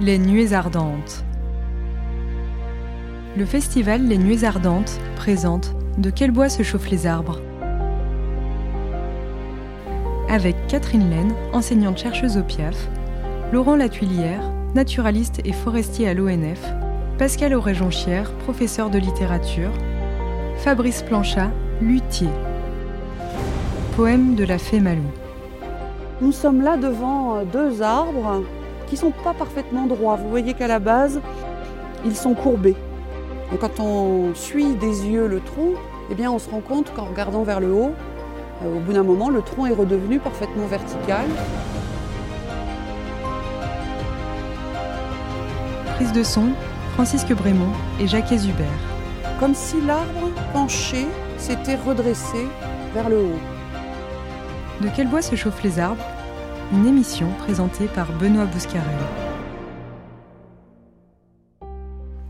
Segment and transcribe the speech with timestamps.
[0.00, 1.24] Les Nuées Ardentes.
[3.36, 7.40] Le festival Les Nuées Ardentes présente De quel bois se chauffent les arbres?
[10.28, 12.88] Avec Catherine Laine, enseignante chercheuse au PIAF,
[13.52, 14.42] Laurent Latuilière,
[14.74, 16.60] naturaliste et forestier à l'ONF,
[17.16, 19.70] Pascal Auré-Jonchière, professeur de littérature,
[20.56, 22.30] Fabrice Planchat, luthier.
[23.94, 25.04] Poème de la fée Malou.
[26.20, 28.42] Nous sommes là devant euh, deux arbres
[28.94, 30.14] qui ne sont pas parfaitement droits.
[30.14, 31.20] Vous voyez qu'à la base,
[32.04, 32.76] ils sont courbés.
[33.50, 35.72] Donc quand on suit des yeux le tronc,
[36.10, 37.92] eh bien on se rend compte qu'en regardant vers le haut,
[38.62, 41.24] euh, au bout d'un moment, le tronc est redevenu parfaitement vertical.
[45.96, 46.50] Prise de son,
[46.94, 48.80] Francisque Brémond et Jacques Hubert.
[49.40, 51.06] Comme si l'arbre penché
[51.36, 52.46] s'était redressé
[52.94, 53.40] vers le haut.
[54.82, 56.04] De quel bois se chauffent les arbres?
[56.74, 59.23] Une émission présentée par Benoît Bouscarel.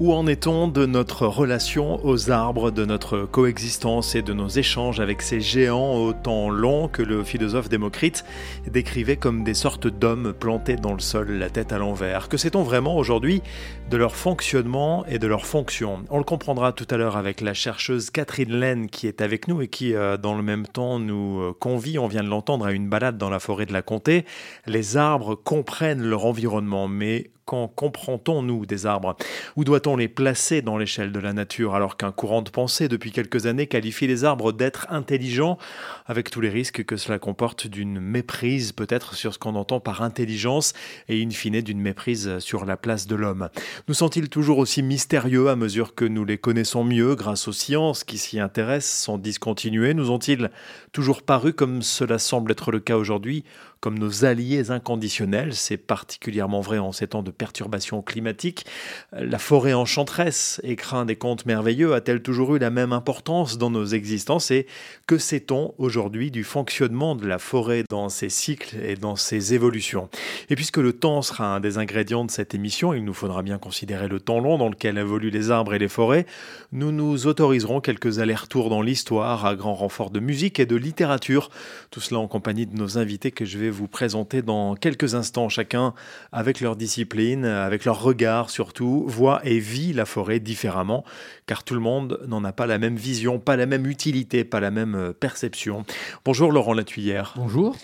[0.01, 4.99] Où en est-on de notre relation aux arbres, de notre coexistence et de nos échanges
[4.99, 8.25] avec ces géants autant longs que le philosophe Démocrite
[8.69, 12.29] décrivait comme des sortes d'hommes plantés dans le sol, la tête à l'envers?
[12.29, 13.41] Que sait-on vraiment aujourd'hui
[13.89, 16.01] de leur fonctionnement et de leur fonction?
[16.11, 19.63] On le comprendra tout à l'heure avec la chercheuse Catherine Laine qui est avec nous
[19.63, 22.73] et qui, euh, dans le même temps, nous euh, convie, on vient de l'entendre, à
[22.73, 24.25] une balade dans la forêt de la Comté.
[24.67, 29.17] Les arbres comprennent leur environnement, mais Qu'en comprend-on, nous, des arbres?
[29.57, 33.13] Où doit-on les placer dans l'échelle de la nature alors qu'un courant de pensée depuis
[33.13, 35.59] quelques années qualifie les arbres d'êtres intelligents,
[36.07, 40.01] avec tous les risques que cela comporte d'une méprise peut-être sur ce qu'on entend par
[40.01, 40.73] intelligence
[41.11, 43.51] et in fine d'une méprise sur la place de l'homme.
[43.89, 48.05] Nous sont-ils toujours aussi mystérieux à mesure que nous les connaissons mieux grâce aux sciences
[48.05, 49.93] qui s'y intéressent sans discontinuer?
[49.93, 50.51] Nous ont-ils
[50.93, 53.45] toujours paru, comme cela semble être le cas aujourd'hui,
[53.81, 55.55] comme nos alliés inconditionnels?
[55.55, 58.67] C'est particulièrement vrai en ces temps de perturbations climatiques.
[59.13, 63.87] La forêt enchanteresse, écrin des contes merveilleux, a-t-elle toujours eu la même importance dans nos
[63.87, 64.67] existences Et
[65.07, 70.09] que sait-on aujourd'hui du fonctionnement de la forêt dans ses cycles et dans ses évolutions?
[70.51, 73.59] Et puisque le temps sera un des ingrédients de cette émission, il nous faudra bien
[73.59, 76.27] considérer le temps long dans lequel évoluent les arbres et les forêts,
[76.73, 81.51] nous nous autoriserons quelques allers-retours dans l'histoire à grand renfort de musique et de littérature.
[81.91, 85.49] Tout cela en compagnie de nos invités que je vais vous présenter dans quelques instants
[85.49, 85.95] chacun
[86.33, 91.05] avec leur discipline, avec leur regard surtout, voit et vit la forêt différemment,
[91.47, 94.61] car tout le monde n'en a pas la même vision, pas la même utilité, pas
[94.61, 95.85] la même euh, perception.
[96.25, 97.35] Bonjour Laurent Latuyère.
[97.37, 97.77] Bonjour.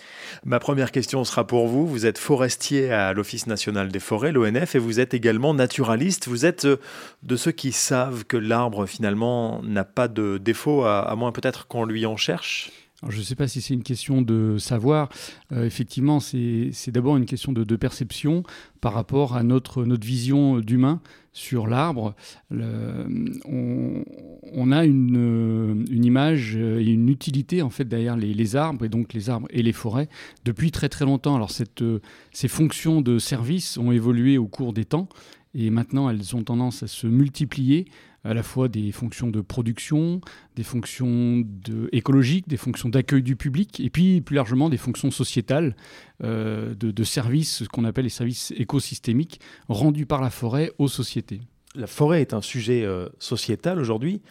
[0.45, 1.87] Ma première question sera pour vous.
[1.87, 6.27] Vous êtes forestier à l'Office national des forêts, l'ONF, et vous êtes également naturaliste.
[6.27, 6.77] Vous êtes euh,
[7.23, 11.85] de ceux qui savent que l'arbre finalement n'a pas de défaut, à moins peut-être qu'on
[11.85, 12.71] lui en cherche?
[13.09, 15.09] Je ne sais pas si c'est une question de savoir.
[15.51, 18.43] Euh, effectivement, c'est d'abord une question de, perception
[18.79, 21.01] par rapport à notre, vision d'humain
[21.33, 22.15] sur l'arbre.
[22.51, 29.29] On, a une, image et une utilité en fait derrière les, arbres et donc les
[29.29, 30.09] arbres et les forêts
[30.45, 31.35] depuis très très longtemps.
[31.35, 35.09] Alors ces fonctions de service ont évolué au cours des temps
[35.53, 37.85] et maintenant elles ont tendance à se multiplier
[38.23, 40.21] à la fois des fonctions de production,
[40.55, 41.43] des fonctions
[41.91, 45.75] écologiques, des fonctions d'accueil du public, et puis plus largement des fonctions sociétales,
[46.23, 49.39] euh, de, de services, ce qu'on appelle les services écosystémiques,
[49.69, 51.41] rendus par la forêt aux sociétés.
[51.73, 54.21] La forêt est un sujet euh, sociétal aujourd'hui,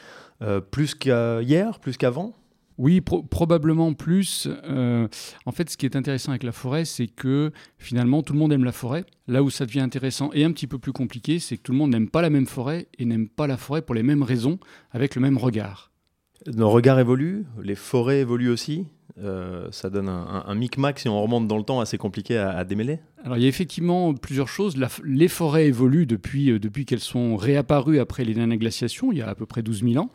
[0.43, 2.35] euh, plus qu'hier, plus qu'avant?
[2.81, 4.49] Oui, probablement plus.
[4.65, 5.07] Euh,
[5.45, 8.55] en fait, ce qui est intéressant avec la forêt, c'est que finalement, tout le monde
[8.55, 9.05] aime la forêt.
[9.29, 11.79] Là où ça devient intéressant et un petit peu plus compliqué, c'est que tout le
[11.79, 14.59] monde n'aime pas la même forêt et n'aime pas la forêt pour les mêmes raisons,
[14.93, 15.93] avec le même regard.
[16.47, 18.87] Nos regards évoluent, les forêts évoluent aussi.
[19.23, 23.01] Euh, ça donne un, micmac, si on remonte dans le temps, assez compliqué à, démêler
[23.23, 24.81] Alors il y a effectivement plusieurs choses.
[25.05, 29.29] les forêts évoluent depuis, euh, depuis qu'elles sont réapparues après les glaciations, il y a
[29.29, 30.11] à peu près 12 000 ans.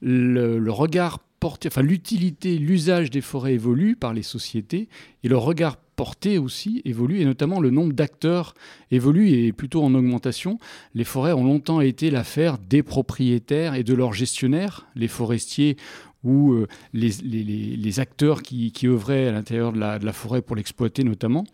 [0.00, 1.18] Le, le regard
[1.66, 4.88] enfin l'utilité, l'usage des forêts évolue par les sociétés
[5.22, 8.54] et le regard porté aussi évolue et notamment le nombre d'acteurs
[8.90, 10.58] évolue et est plutôt en augmentation.
[10.94, 15.76] Les forêts ont longtemps été l'affaire des propriétaires et de leurs gestionnaires, les forestiers
[16.22, 21.44] ou euh, les, acteurs qui, œuvraient à l'intérieur de la, forêt pour l'exploiter notamment.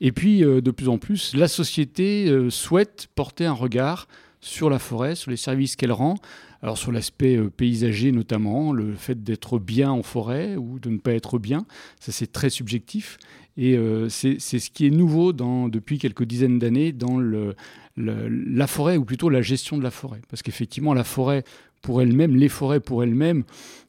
[0.00, 4.06] Et puis euh, de plus en plus, la société euh, souhaite porter un regard
[4.40, 6.16] sur la forêt, sur les services qu'elle rend,
[6.62, 10.98] alors sur l'aspect euh, paysager notamment, le fait d'être bien en forêt ou de ne
[10.98, 11.66] pas être bien,
[12.00, 13.18] ça c'est très subjectif.
[13.56, 17.56] Et euh, c'est ce qui est nouveau dans, depuis quelques dizaines d'années dans le,
[17.96, 20.20] la forêt, ou plutôt la gestion de la forêt.
[20.30, 21.42] Parce qu'effectivement, la forêt
[21.82, 23.42] pour elle-même, les forêts pour elles-mêmes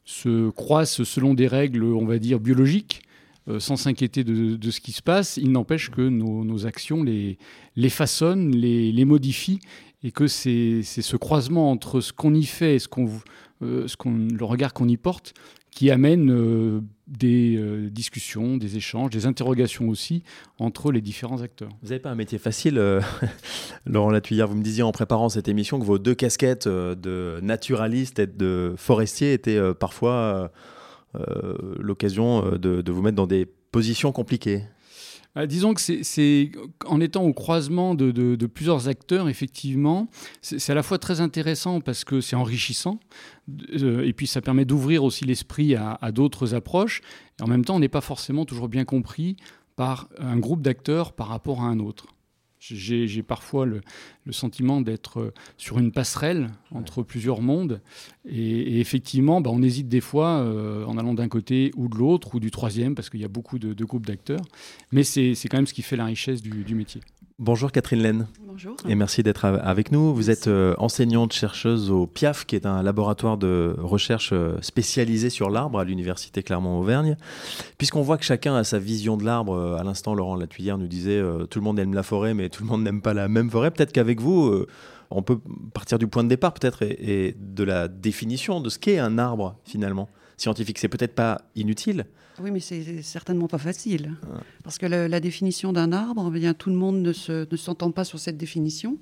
[0.04, 3.02] se croissent selon des règles, on va dire, biologiques.
[3.60, 5.36] sans s'inquiéter de, ce qui se passe.
[5.36, 7.38] Il n'empêche que nos, actions les,
[7.76, 9.60] les façonnent, les, les modifient
[10.02, 13.10] et que c'est ce croisement entre ce qu'on y fait et ce qu'on,
[13.62, 15.34] euh, ce le regard qu'on y porte
[15.70, 20.24] qui amène euh, des euh, discussions, des échanges, des interrogations aussi
[20.58, 21.68] entre les différents acteurs.
[21.82, 22.74] Vous n'avez pas un métier facile,
[23.86, 24.48] Laurent Latuyère.
[24.48, 28.74] Vous me disiez en préparant cette émission que vos deux casquettes de naturaliste et de
[28.76, 30.50] forestier étaient parfois
[31.78, 34.62] l'occasion de vous mettre dans des positions compliquées.
[35.36, 36.50] Euh, disons que c'est
[36.86, 40.08] en étant au croisement de, plusieurs acteurs, effectivement,
[40.42, 42.98] c'est à la fois très intéressant parce que c'est enrichissant,
[43.74, 47.00] euh, et puis ça permet d'ouvrir aussi l'esprit à, à d'autres approches,
[47.38, 49.36] et en même temps, on n'est pas forcément toujours bien compris
[49.76, 52.06] par un groupe d'acteurs par rapport à un autre.
[52.60, 53.80] J'ai parfois le,
[54.30, 57.80] sentiment d'être euh, sur une passerelle entre plusieurs mondes.
[58.28, 62.34] Et, effectivement, bah, on hésite des fois euh, en allant d'un côté ou de l'autre,
[62.34, 64.44] ou du troisième, parce qu'il y a beaucoup de, groupes d'acteurs.
[64.92, 67.00] Mais c'est quand même ce qui fait la richesse du métier.
[67.42, 68.26] Bonjour Catherine Laine.
[68.44, 68.76] Bonjour.
[68.86, 70.14] Et merci d'être avec nous.
[70.14, 75.30] Vous êtes euh, enseignante chercheuse au PIAF, qui est un laboratoire de recherche euh, spécialisé
[75.30, 77.16] sur l'arbre à l'université Clermont-Auvergne.
[77.78, 80.86] Puisqu'on voit que chacun a sa vision de l'arbre, euh, à l'instant Laurent Latuyère nous
[80.86, 83.48] disait tout le monde aime la forêt, mais tout le monde n'aime pas la même
[83.48, 83.70] forêt.
[83.70, 84.66] Peut-être qu'avec vous,
[85.10, 85.38] on peut
[85.72, 89.56] partir du point de départ peut-être et de la définition de ce qu'est un arbre
[89.64, 90.10] finalement
[90.40, 90.78] scientifique.
[90.78, 92.06] C'est peut-être pas inutile.
[92.42, 94.16] Oui, mais c'est certainement pas facile.
[94.64, 98.04] Parce que la, définition d'un arbre, eh bien, tout le monde ne s'entend ne pas
[98.04, 98.98] sur cette définition.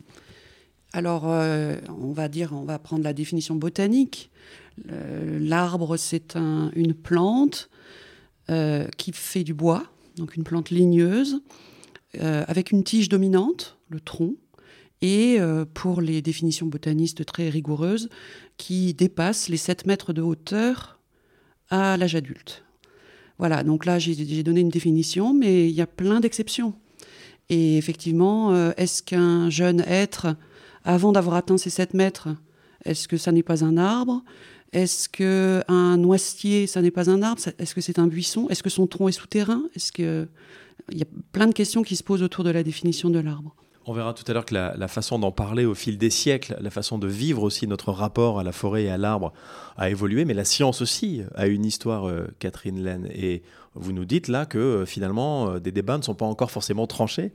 [0.93, 4.31] Alors, euh, on va dire, on va prendre la définition botanique.
[4.87, 7.69] L'arbre, c'est un, une plante
[8.51, 9.85] euh, qui fait du bois,
[10.17, 11.43] donc une plante ligneuse,
[12.21, 14.35] euh, avec une tige dominante, le tronc,
[15.01, 15.39] et
[15.75, 18.09] pour les définitions botanistes très rigoureuses,
[18.57, 20.98] qui dépasse les 7 mètres de hauteur
[21.71, 22.65] à l'âge adulte.
[23.39, 26.75] Voilà, donc là j'ai donné une définition, mais il y a plein d'exceptions.
[27.51, 30.37] Et effectivement, euh, est-ce qu'un jeune être,
[30.85, 32.29] avant d'avoir atteint ses 7 mètres,
[32.85, 34.23] est-ce que ça n'est pas un arbre?
[34.73, 37.41] Est-ce qu'un noisetier, ça n'est pas un arbre?
[37.59, 38.49] Est-ce que c'est un buisson?
[38.49, 39.63] Est-ce que son tronc est souterrain?
[39.75, 40.29] Est-ce que...
[40.91, 43.55] Il y a plein de questions qui se posent autour de la définition de l'arbre.
[43.91, 46.69] On verra tout à l'heure que la, façon d'en parler au fil des siècles, la
[46.69, 49.33] façon de vivre aussi notre rapport à la forêt et à l'arbre
[49.79, 53.09] a évolué, mais la science aussi a une histoire, euh, Catherine Laine.
[53.15, 53.43] Et
[53.75, 56.87] vous nous dites là que euh, finalement, euh, des débats ne sont pas encore forcément
[56.87, 57.33] tranchés.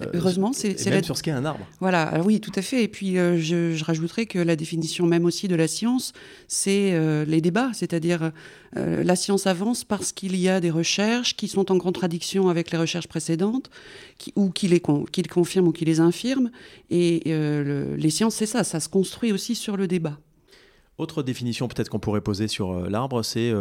[0.00, 1.66] Euh, Heureusement, c'est même sur ce qu'est un arbre.
[1.80, 2.84] Voilà, oui, tout à fait.
[2.84, 6.12] Et puis, euh, je, je, rajouterais que la définition même aussi de la science,
[6.46, 7.70] c'est euh, les débats.
[7.72, 8.32] C'est-à-dire,
[8.76, 12.78] la science avance parce qu'il y a des recherches qui sont en contradiction avec les
[12.78, 13.68] recherches précédentes,
[14.16, 16.50] qui, ou qui les, qui les confirment ou qui les infirment.
[16.88, 20.18] Et les sciences, c'est ça, ça se construit aussi sur le débat.
[20.98, 23.52] Autre définition peut-être qu'on pourrait poser sur l'arbre, c'est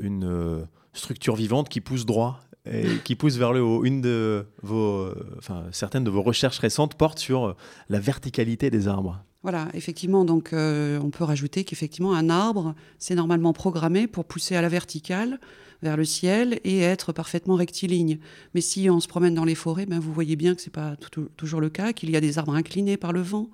[0.00, 3.84] une structure vivante qui pousse droit et qui pousse vers le haut.
[3.84, 5.08] Une de vos,
[5.38, 7.56] enfin, certaines de vos recherches récentes portent sur
[7.88, 9.22] la verticalité des arbres.
[9.44, 14.56] Voilà, effectivement, donc euh, on peut rajouter qu'effectivement un arbre, c'est normalement programmé pour pousser
[14.56, 15.38] à la verticale
[15.82, 18.18] vers le ciel et être parfaitement rectiligne.
[18.54, 20.96] Mais si on se promène dans les forêts, ben vous voyez bien que c'est pas
[21.36, 23.50] toujours le cas, qu'il y a des arbres inclinés par le vent,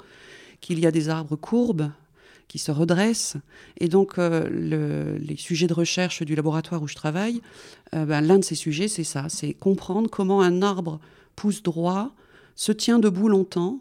[0.61, 1.91] qu'il y a des arbres courbes
[2.50, 3.37] qui se redresse.
[3.79, 7.41] Et donc, euh, les sujets de recherche du laboratoire où je travaille,
[7.94, 10.99] euh, ben, l'un de ces sujets, c'est ça, c'est comprendre comment un arbre
[11.37, 12.11] pousse droit,
[12.56, 13.79] se tient debout longtemps,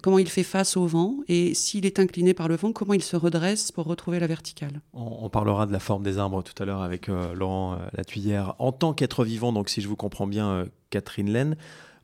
[0.00, 3.02] comment il fait face au vent, et s'il est incliné par le vent, comment il
[3.02, 4.80] se redresse pour retrouver la verticale.
[4.94, 8.54] On, parlera de la forme des arbres tout à l'heure avec euh, Laurent Latuyère.
[8.58, 11.56] En tant qu'être vivant, donc si je vous comprends bien, Catherine Laine,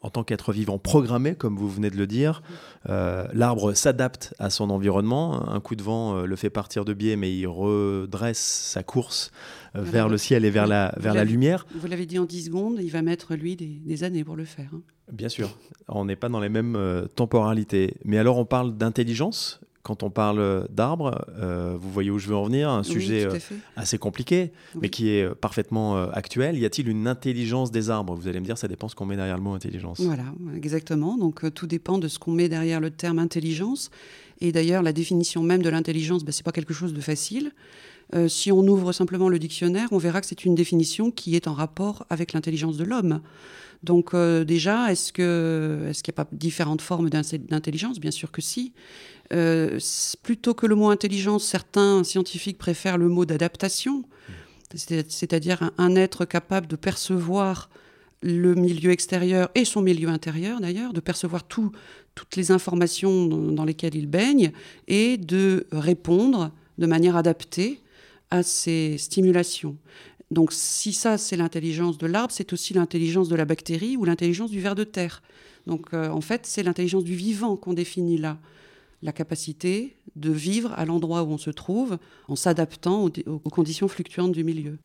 [0.05, 2.43] en tant qu'être vivant programmé, comme vous venez de le dire.
[2.91, 5.49] Euh, l'arbre s'adapte à son environnement.
[5.49, 9.33] Un coup de vent euh, le fait partir de biais, mais il redresse sa course
[9.75, 11.67] euh, vers le ciel et vers la, vers la lumière.
[11.75, 14.69] Vous l'avez dit en 10 secondes, il va mettre, lui, des, années pour le faire.
[14.75, 14.83] Hein.
[15.11, 15.57] Bien sûr,
[15.89, 17.95] on n'est pas dans les mêmes temporalités.
[18.05, 22.35] Mais alors on parle d'intelligence quand on parle d'arbres, euh, vous voyez où je veux
[22.35, 23.39] en venir, un sujet euh,
[23.77, 24.51] assez compliqué,
[24.81, 26.59] mais qui est euh, parfaitement actuel.
[26.59, 28.15] Y a-t-il une intelligence des arbres?
[28.15, 30.01] Vous allez me dire, ça dépend de ce qu'on met derrière le mot intelligence.
[30.01, 30.25] Voilà,
[30.57, 31.19] exactement.
[31.19, 33.91] Donc tout dépend de ce qu'on met derrière le terme intelligence.
[34.41, 37.53] Et d'ailleurs, la définition même de l'intelligence, ben, ce n'est pas quelque chose de facile.
[38.29, 41.53] si on ouvre simplement le dictionnaire, on verra que c'est une définition qui est en
[41.53, 43.21] rapport avec l'intelligence de l'homme.
[43.83, 48.01] Donc déjà, est-ce qu'il est qu'il n'y a pas différentes formes d'intelligence?
[48.01, 48.73] Bien sûr que si.
[49.33, 49.79] Euh,
[50.23, 54.05] plutôt que le mot intelligence, certains scientifiques préfèrent le mot d'adaptation,
[54.75, 57.71] c'est-à-dire un, être capable de percevoir
[58.23, 61.75] le milieu extérieur et son milieu intérieur d'ailleurs, de percevoir toutes
[62.37, 64.53] les informations dans, lesquelles il baigne
[64.89, 67.81] et de répondre de manière adaptée
[68.31, 69.77] à ces stimulations.
[70.31, 74.51] Donc si ça c'est l'intelligence de l'arbre, c'est aussi l'intelligence de la bactérie ou l'intelligence
[74.51, 75.23] du ver de terre.
[75.67, 78.39] Donc euh, en fait c'est l'intelligence du vivant qu'on définit là.
[79.05, 84.33] La capacité de vivre à l'endroit où on se trouve en s'adaptant aux conditions fluctuantes
[84.33, 84.79] du milieu.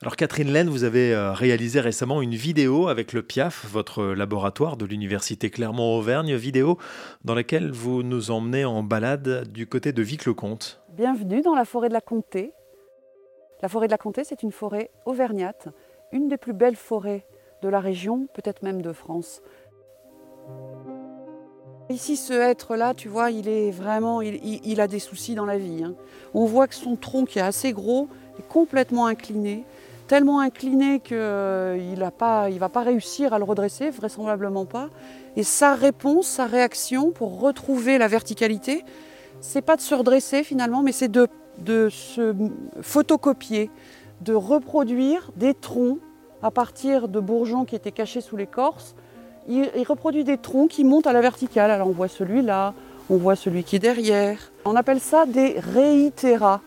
[0.00, 4.76] Alors Catherine Laine, vous avez euh, réalisé récemment une vidéo avec le PIAF, votre laboratoire
[4.76, 6.78] de l'Université Clermont-Auvergne, vidéo
[7.24, 10.80] dans laquelle vous nous emmenez en balade du côté de Vic-le-Comte.
[10.96, 12.52] Bienvenue dans la forêt de la Comté.
[13.60, 15.66] La forêt de la Comté, c'est une forêt auvergnate,
[16.12, 17.26] une des plus belles forêts
[17.62, 19.42] de la région, peut-être même de France.
[21.88, 25.84] Ici, ce être-là, tu vois, il est vraiment, il, a des soucis dans la vie.
[25.84, 25.94] Hein.
[26.34, 28.08] On voit que son tronc est assez gros,
[28.40, 29.64] est complètement incliné,
[30.08, 34.90] tellement incliné qu'il euh, ne va pas réussir à le redresser, vraisemblablement pas.
[35.36, 38.84] Et sa réponse, sa réaction pour retrouver la verticalité,
[39.40, 42.34] c'est pas de se redresser finalement, mais c'est de se
[42.80, 43.70] photocopier,
[44.22, 46.00] de reproduire des troncs
[46.42, 48.96] à partir de bourgeons qui étaient cachés sous l'écorce.
[49.48, 51.70] Il, reproduit des troncs qui montent à la verticale.
[51.70, 52.74] Alors on voit celui-là,
[53.10, 54.38] on voit celui qui est derrière.
[54.64, 56.60] On appelle ça des réitéras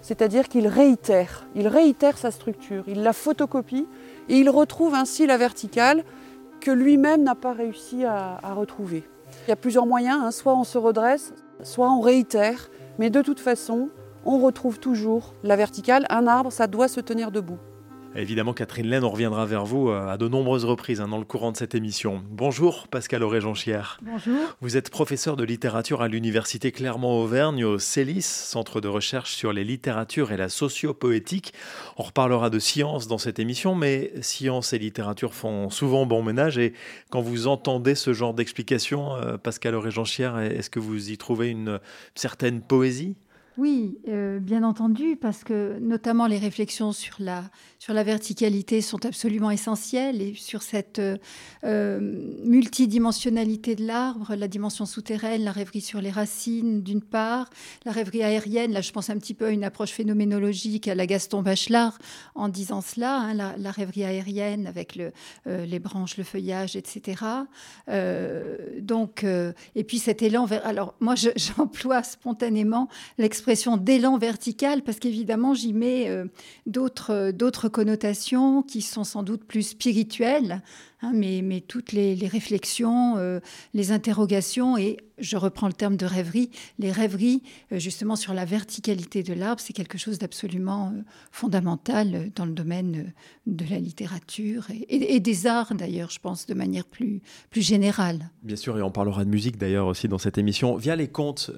[0.00, 1.70] c'est-à-dire qu'il réitère, il
[2.16, 3.86] sa structure, il la photocopie
[4.28, 6.04] et il retrouve ainsi la verticale
[6.60, 9.04] que lui-même n'a pas réussi à, retrouver.
[9.46, 10.30] Il y a plusieurs moyens, hein.
[10.30, 13.90] soit on se redresse, soit on réitère, mais de toute façon,
[14.24, 16.06] on retrouve toujours la verticale.
[16.10, 17.58] Un arbre, ça doit se tenir debout.
[18.18, 21.24] Évidemment, Catherine Laine, on reviendra vers vous euh, à de nombreuses reprises hein, dans le
[21.24, 22.20] courant de cette émission.
[22.28, 24.00] Bonjour Pascal Auré-Jonchière.
[24.02, 24.56] Bonjour.
[24.60, 29.62] Vous êtes professeur de littérature à l'Université Clermont-Auvergne au CELIS, Centre de recherche sur les
[29.62, 31.54] littératures et la sociopoétique.
[31.96, 36.58] On reparlera de science dans cette émission, mais science et littérature font souvent bon ménage.
[36.58, 36.72] Et
[37.10, 41.78] quand vous entendez ce genre d'explication, euh, Pascal Auré-Jonchière, est-ce que vous y trouvez une
[42.16, 43.14] certaine poésie?
[43.58, 47.42] Oui, euh, bien entendu, parce que notamment les réflexions sur la,
[47.80, 51.00] sur la verticalité sont absolument essentielles et sur cette
[51.64, 51.98] euh,
[52.44, 57.50] multidimensionnalité de l'arbre, la dimension souterraine, la rêverie sur les racines d'une part,
[57.84, 61.06] la rêverie aérienne, là je pense un petit peu à une approche phénoménologique à la
[61.06, 61.98] Gaston Bachelard
[62.36, 65.10] en disant cela, hein, la, rêverie aérienne avec le,
[65.48, 67.24] euh, les branches, le feuillage, etc.
[68.80, 70.64] donc, et puis cet élan vers...
[70.64, 72.88] Alors moi j'emploie spontanément
[73.18, 76.26] l'expression d'élan vertical parce qu'évidemment j'y mets euh,
[76.66, 80.62] d'autres d'autres connotations qui sont sans doute plus spirituelles
[81.00, 83.38] Hein, mais, toutes les, réflexions, euh,
[83.72, 86.50] les interrogations, et je reprends le terme de rêverie,
[86.80, 92.30] les rêveries euh, justement sur la verticalité de l'arbre, c'est quelque chose d'absolument euh, fondamental
[92.34, 93.12] dans le domaine
[93.46, 98.30] de la littérature et, des arts d'ailleurs, je pense, de manière plus, plus générale.
[98.42, 100.74] Bien sûr, et on parlera de musique d'ailleurs aussi dans cette émission.
[100.76, 101.50] Via les contes,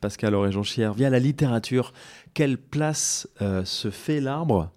[0.00, 1.92] Pascal Auré-Jonchière, via la littérature,
[2.34, 3.28] quelle place
[3.64, 4.72] se fait l'arbre?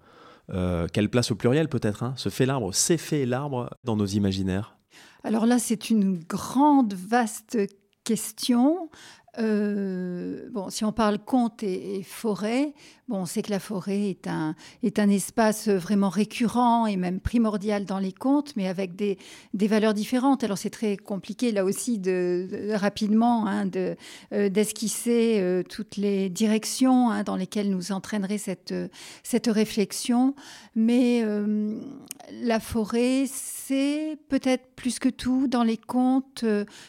[0.50, 4.06] Euh, quelle place au pluriel peut-être hein, se fait l'arbre, s'est fait l'arbre dans nos
[4.06, 4.76] imaginaires?
[5.24, 7.58] Alors là, c'est une grande, vaste
[8.04, 8.90] question.
[9.38, 12.74] Euh, bon, si on parle conte et, forêt,
[13.08, 17.20] bon, on sait que la forêt est un, est un espace vraiment récurrent et même
[17.20, 19.18] primordial dans les contes, mais avec des,
[19.54, 20.44] des valeurs différentes.
[20.44, 23.96] Alors c'est très compliqué là aussi de, rapidement hein, de,
[24.32, 28.74] euh, d'esquisser euh, toutes les directions hein, dans lesquelles nous entraînerait cette,
[29.22, 30.34] cette réflexion.
[30.74, 31.24] Mais
[32.42, 36.44] la forêt, c'est peut-être plus que tout dans les contes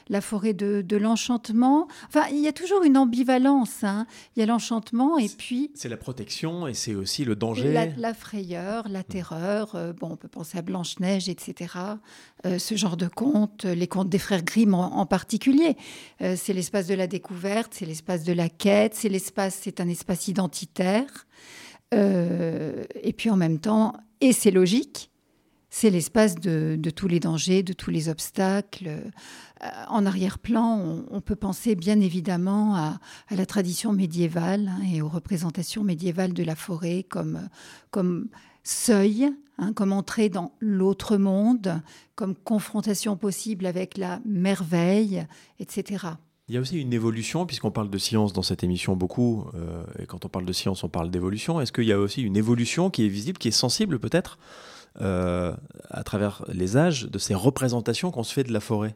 [0.10, 1.88] la forêt de, l'enchantement.
[2.08, 3.84] Enfin, il y a toujours une ambivalence.
[3.84, 4.06] Hein.
[4.36, 5.72] Il y a l'enchantement et puis.
[6.08, 7.74] Protection et c'est aussi le danger.
[7.98, 9.76] La, frayeur, la terreur.
[9.76, 11.74] Euh, bon, on peut penser à Blanche-Neige, etc.
[12.46, 15.76] Euh, ce genre de contes, les contes des frères Grimm en, particulier.
[16.22, 19.90] Euh, c'est l'espace de la découverte, c'est l'espace de la quête, c'est l'espace, c'est un
[19.90, 21.28] espace identitaire.
[21.92, 25.10] et puis en même temps, et c'est logique,
[25.70, 28.88] c'est l'espace de, tous les dangers, de tous les obstacles.
[28.88, 33.00] Euh, en arrière-plan, on, peut penser bien évidemment à,
[33.32, 37.50] la tradition médiévale hein, et aux représentations médiévales de la forêt comme,
[37.92, 38.28] comme
[38.64, 41.82] seuil, hein, comme entrée dans l'autre monde,
[42.16, 45.26] comme confrontation possible avec la merveille,
[45.60, 46.08] etc.
[46.50, 49.84] Il y a aussi une évolution, puisqu'on parle de science dans cette émission beaucoup, euh,
[50.00, 51.60] et quand on parle de science, on parle d'évolution.
[51.60, 54.38] Est-ce qu'il y a aussi une évolution qui est visible, qui est sensible peut-être,
[55.02, 55.54] euh,
[55.90, 58.96] à travers les âges, de ces représentations qu'on se fait de la forêt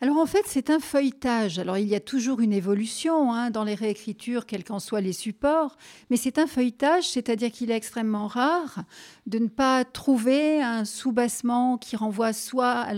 [0.00, 1.58] alors en fait, c'est un feuilletage.
[1.58, 5.12] Alors il y a toujours une évolution hein, dans les réécritures, quels qu'en soient les
[5.12, 5.78] supports,
[6.10, 8.82] mais c'est un feuilletage, c'est-à-dire qu'il est extrêmement rare
[9.26, 12.92] de ne pas trouver un soubassement qui renvoie soit à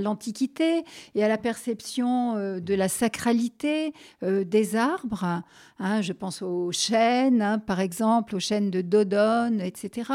[0.00, 5.42] l'Antiquité et à la perception euh, de la sacralité euh, des arbres.
[5.78, 10.10] Hein, je pense aux chênes, hein, par exemple, aux chênes de Dodone, etc.,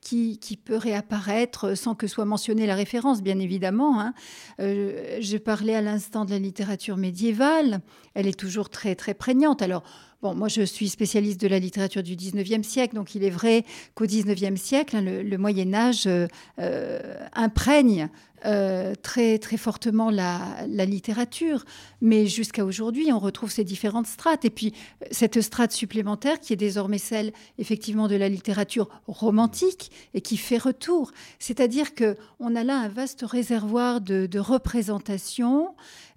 [0.00, 4.00] qui, peut réapparaître sans que soit mentionnée la référence, bien évidemment.
[4.00, 4.14] Hein.
[4.60, 7.80] Euh, je parlais à l'instant de la littérature médiévale.
[8.14, 9.62] Elle est toujours très, très prégnante.
[9.62, 9.82] Alors,
[10.22, 13.64] Bon, moi, je suis spécialiste de la littérature du 19e siècle, donc il est vrai
[13.94, 18.10] qu'au 19e siècle, hein, le, Moyen Âge euh, imprègne
[18.44, 21.64] euh, très, très fortement la, littérature.
[22.00, 24.44] Mais jusqu'à aujourd'hui, on retrouve ces différentes strates.
[24.44, 24.72] Et puis,
[25.10, 30.58] cette strate supplémentaire qui est désormais celle, effectivement, de la littérature romantique et qui fait
[30.58, 31.12] retour.
[31.38, 35.74] C'est-à-dire qu'on a là un vaste réservoir de, de représentations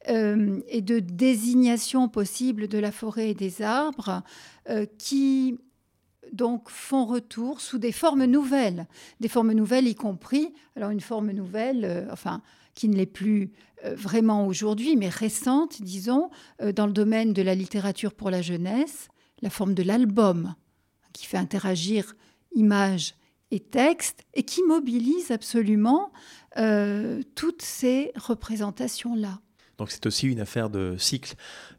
[0.10, 4.22] euh, et de désignation possible de la forêt et des arbres
[4.70, 5.58] euh, qui
[6.32, 8.88] donc font retour sous des formes nouvelles,
[9.20, 12.42] des formes nouvelles y compris, alors une forme nouvelle, euh, enfin
[12.74, 13.51] qui ne l'est plus
[13.84, 16.32] vraiment aujourd'hui, mais récente, disons,
[16.74, 19.10] dans le domaine de la littérature pour la jeunesse,
[19.44, 20.56] la forme de l'album,
[21.12, 22.15] qui fait interagir
[22.56, 23.13] images
[23.51, 26.12] et texte, et qui mobilise absolument
[27.36, 29.39] toutes ces représentations-là.
[29.77, 31.36] Donc c'est aussi une affaire de cycle.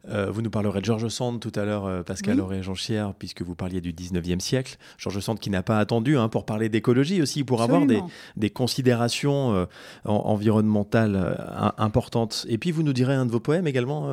[0.09, 2.61] Euh, vous nous parlerez de Georges Sand tout à l'heure, euh, Pascal oui.
[2.61, 4.77] Jean puisque vous parliez du 19e siècle.
[4.97, 8.01] Georges Sand qui n'a pas attendu hein, pour parler d'écologie aussi, pour avoir des,
[8.35, 9.65] des considérations euh,
[10.05, 11.37] environnementales
[11.77, 12.45] importantes.
[12.49, 14.09] Et puis vous nous direz un de vos poèmes également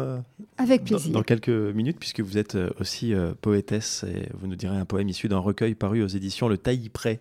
[0.59, 1.13] Avec plaisir.
[1.13, 5.29] Dans, quelques minutes, puisque vous êtes aussi poétesse et vous nous direz un poème issu
[5.29, 7.21] d'un recueil paru aux éditions Le Taillis Prêt.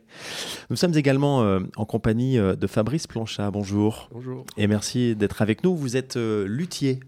[0.69, 3.51] Nous sommes également en compagnie de Fabrice Planchat.
[3.51, 4.09] Bonjour.
[4.11, 4.45] Bonjour.
[4.57, 5.75] Et merci d'être avec nous.
[5.75, 6.17] Vous êtes
[6.51, 6.99] luthier.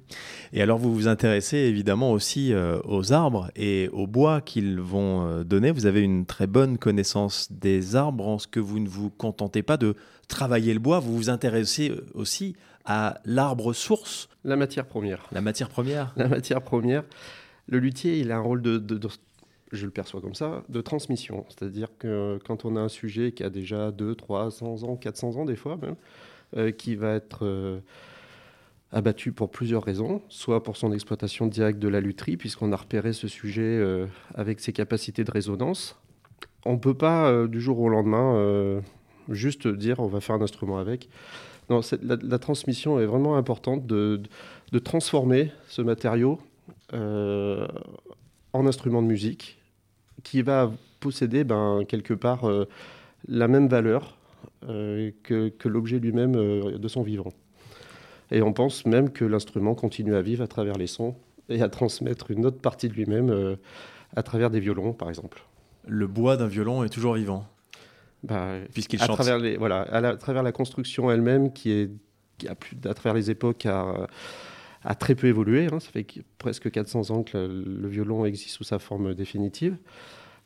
[0.54, 5.26] Et alors vous vous intéressez évidemment aussi euh, aux arbres et aux bois qu'ils vont
[5.26, 5.72] euh, donner.
[5.72, 9.64] Vous avez une très bonne connaissance des arbres en ce que vous ne vous contentez
[9.64, 9.96] pas de
[10.28, 14.30] travailler le bois, vous vous intéressez euh, aussi à l'arbre source.
[14.44, 15.28] La matière première.
[15.32, 16.14] La matière première.
[16.16, 17.04] La matière première.
[17.68, 19.00] Le luthier, il a un rôle de, de,
[19.72, 21.46] je le perçois comme ça, de transmission.
[21.50, 25.46] C'est-à-dire que quand on a un sujet qui a déjà 2, 300 ans, 400 ans
[25.46, 27.82] des fois même, qui va être
[28.94, 33.12] abattu pour plusieurs raisons, soit pour son exploitation directe de la lutherie, puisqu'on a repéré
[33.12, 36.00] ce sujet euh, avec ses capacités de résonance.
[36.66, 38.80] On ne peut pas euh, du jour au lendemain euh,
[39.30, 41.10] juste dire on va faire un instrument avec.
[41.70, 44.22] Non, la, transmission est vraiment importante de,
[44.84, 46.40] transformer ce matériau
[46.92, 49.60] en instrument de musique
[50.24, 52.42] qui va posséder ben, quelque part
[53.30, 54.18] la même valeur
[54.62, 57.32] que l'objet lui-même de son vivant.
[58.32, 61.16] Et on pense même que l'instrument continue à vivre à travers les sons
[61.50, 63.56] et à transmettre une autre partie de lui-même euh,
[64.16, 65.44] à travers des violons, par exemple.
[65.88, 67.46] Le bois d'un violon est toujours vivant
[68.24, 69.16] bah, Puisqu'il chante.
[69.16, 71.92] Travers les, voilà, à, travers la construction elle-même, qui, est,
[72.38, 74.08] qui a plus, à travers les époques, a,
[74.84, 75.68] a très peu évolué.
[75.72, 75.80] Hein.
[75.80, 76.06] Ça fait
[76.38, 79.78] presque 400 ans que le, le violon existe sous sa forme définitive.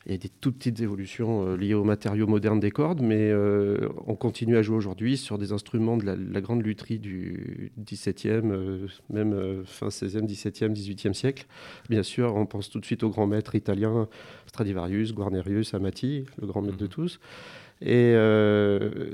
[0.08, 3.30] Il y a des toutes petites évolutions euh, liées aux matériaux modernes des cordes, mais
[3.30, 8.50] euh, on continue à jouer aujourd'hui sur des instruments de la, grande lutherie du 17e,
[8.50, 11.46] euh, même fin 16e, 17e, 18e siècle.
[11.89, 14.08] Bien sûr, on pense tout de suite aux grands maîtres italiens,
[14.46, 16.89] Stradivarius, Guarnerius, Amati, le grand maître de mhm.
[16.89, 17.20] tous.
[17.82, 18.15] Et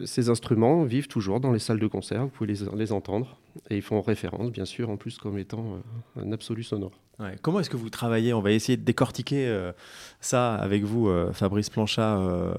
[0.06, 3.38] ces instruments vivent toujours dans les salles de concert, vous pouvez les, les entendre.
[3.70, 5.80] Et ils font référence, bien sûr, en plus comme étant
[6.16, 7.00] un absolu sonore.
[7.42, 8.34] Comment est-ce que vous travaillez?
[8.34, 9.72] On va essayer de décortiquer euh,
[10.20, 12.54] ça avec vous, euh, Fabrice Planchat, euh,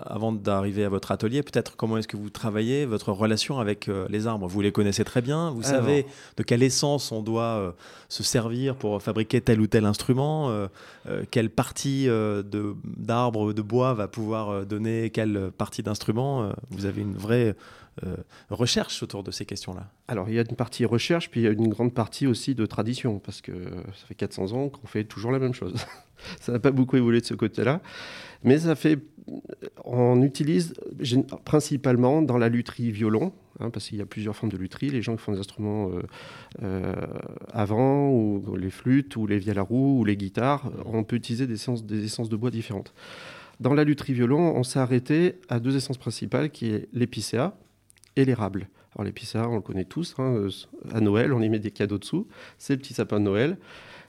[0.00, 1.42] avant d'arriver à votre atelier.
[1.42, 4.48] Peut-être comment est-ce que vous travaillez, votre relation avec les arbres?
[4.48, 6.04] Vous les connaissez très bien, vous savez
[6.36, 7.74] de quelle essence on doit
[8.08, 10.68] se servir pour fabriquer tel ou tel instrument,
[11.30, 12.08] quelle partie
[12.84, 16.50] d'arbre, de, bois va pouvoir donner quelle partie d'instrument.
[16.70, 17.54] vous avez une vraie
[18.04, 18.16] euh,
[18.50, 21.46] recherche autour de ces questions-là Alors, il y a une partie recherche, puis il y
[21.46, 25.04] a une grande partie aussi de tradition, parce que ça fait 400 ans qu'on fait
[25.04, 25.74] toujours la même chose.
[26.40, 27.80] ça n'a pas beaucoup évolué de ce côté-là.
[28.44, 28.98] Mais ça fait.
[29.84, 30.74] On utilise
[31.44, 34.90] principalement dans la lutherie violon, hein, parce qu'il y a plusieurs formes de lutherie.
[34.90, 36.02] Les gens qui font des instruments euh,
[36.62, 36.94] euh,
[37.52, 41.84] avant, ou les flûtes, ou les roue ou les guitares, on peut utiliser des essences,
[41.84, 42.94] des essences de bois différentes.
[43.58, 47.56] Dans la lutherie violon, on s'est arrêté à deux essences principales, qui est l'épicéa,
[48.16, 48.68] et l'érable.
[48.96, 50.50] Alors l'épicéa, on le connaît tous, hein, euh,
[50.90, 52.26] à Noël, on y met des cadeaux dessous,
[52.56, 53.58] c'est le petit sapin de Noël.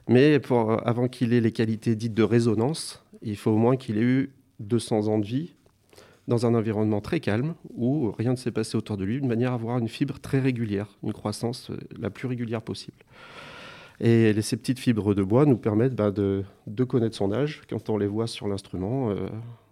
[0.07, 3.75] Mais pour, euh, avant qu'il ait les qualités dites de résonance, il faut au moins
[3.75, 5.53] qu'il ait eu 200 ans de vie
[6.29, 9.51] dans un environnement très calme où rien ne s'est passé autour de lui, de manière
[9.51, 12.97] à avoir une fibre très régulière, une croissance euh, la plus régulière possible.
[13.99, 16.43] Et ces petites fibres de bois nous permettent bah, de,
[16.87, 17.63] connaître son âge.
[17.67, 19.11] Quand on les voit sur l'instrument,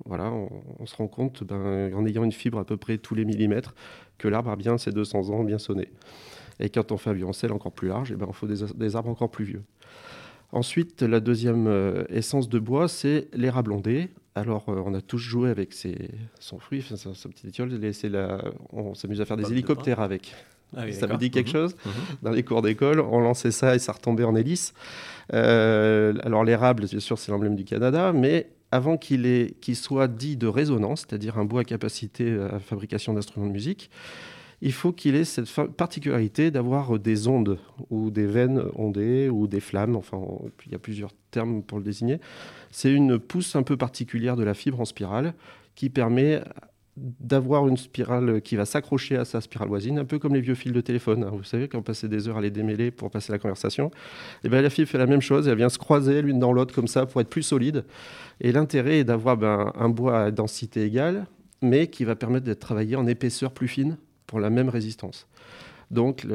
[0.04, 3.24] voilà, on, se rend compte, ben, en ayant une fibre à peu près tous les
[3.24, 3.76] millimètres,
[4.18, 5.90] que l'arbre a bien ses 200 ans bien sonné.
[6.60, 8.96] Et quand on fait un violoncelle encore plus large, et eh ben, il faut des,
[8.96, 9.64] arbres encore plus vieux.
[10.52, 14.10] Ensuite, la deuxième euh, essence de bois, c'est l'érable ondé.
[14.36, 15.74] Alors, euh, on a tous joué avec
[16.40, 17.78] son fruit, sa, petite étiole.
[18.72, 20.34] on s'amuse à faire des hélicoptères avec.
[20.76, 21.54] Ah ça me dit quelque mhm.
[21.54, 21.76] chose.
[21.86, 21.92] Mhm.
[22.22, 24.74] Dans les cours d'école, on lançait ça et ça retombait en hélice.
[25.34, 30.48] Euh, alors l'érable, bien sûr, c'est l'emblème du Canada, mais avant qu'il soit dit de
[30.48, 33.90] résonance, c'est-à-dire un bois à capacité à fabrication d'instruments de musique,
[34.62, 37.60] il faut qu'il ait cette particularité d'avoir des ondes
[37.90, 39.96] ou des veines ondées ou des flammes.
[39.96, 40.20] Enfin,
[40.66, 42.20] il y a plusieurs termes pour le désigner.
[42.72, 45.34] C'est une pousse un peu particulière de la fibre en spirale
[45.76, 46.42] qui permet
[46.98, 50.56] d'avoir une spirale qui va s'accrocher à sa spirale voisine, un peu comme les vieux
[50.56, 51.26] fils de téléphone.
[51.32, 54.46] Vous savez, quand on passait des heures à les démêler pour passer la conversation, et
[54.46, 56.74] eh bien, la fibre fait la même chose, elle vient se croiser l'une dans l'autre
[56.74, 57.84] comme ça pour être plus solide.
[58.40, 61.26] Et l'intérêt est d'avoir ben, un bois à densité égale,
[61.62, 65.28] mais qui va permettre d'être travaillé en épaisseur plus fine pour la même résistance.
[65.92, 66.26] Donc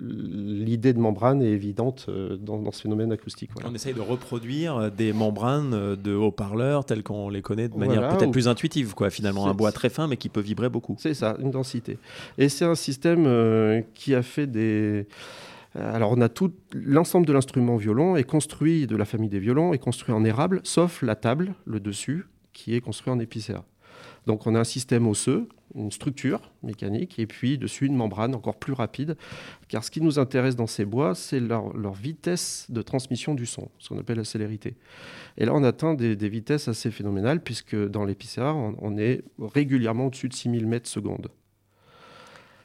[0.00, 3.50] l'idée de membrane est évidente euh, dans, ce phénomène acoustique.
[3.64, 7.76] On essaye de reproduire euh, des membranes euh, de haut-parleurs telles qu'on les connaît de
[7.76, 9.10] manière peut-être plus intuitive, quoi.
[9.10, 10.96] finalement un bois très fin mais qui peut vibrer beaucoup.
[10.98, 11.98] C'est ça, une densité.
[12.38, 15.06] Et c'est un système qui a fait des...
[15.74, 19.72] Alors on a tout l'ensemble de l'instrument violon est construit de la famille des violons
[19.72, 23.64] est construit en érable, sauf la table, le dessus, qui est construit en épicéa.
[24.26, 28.56] Donc on a un système osseux une structure mécanique et puis dessus une membrane encore
[28.56, 29.16] plus rapide.
[29.68, 33.68] Car ce qui nous intéresse dans ces bois, c'est leur, vitesse de transmission du son,
[33.78, 34.76] ce qu'on appelle la célérité.
[35.38, 40.28] Et là, on atteint des, vitesses assez phénoménales puisque dans l'épicéa, on, est régulièrement au-dessus
[40.28, 41.28] de 6000 mètres secondes.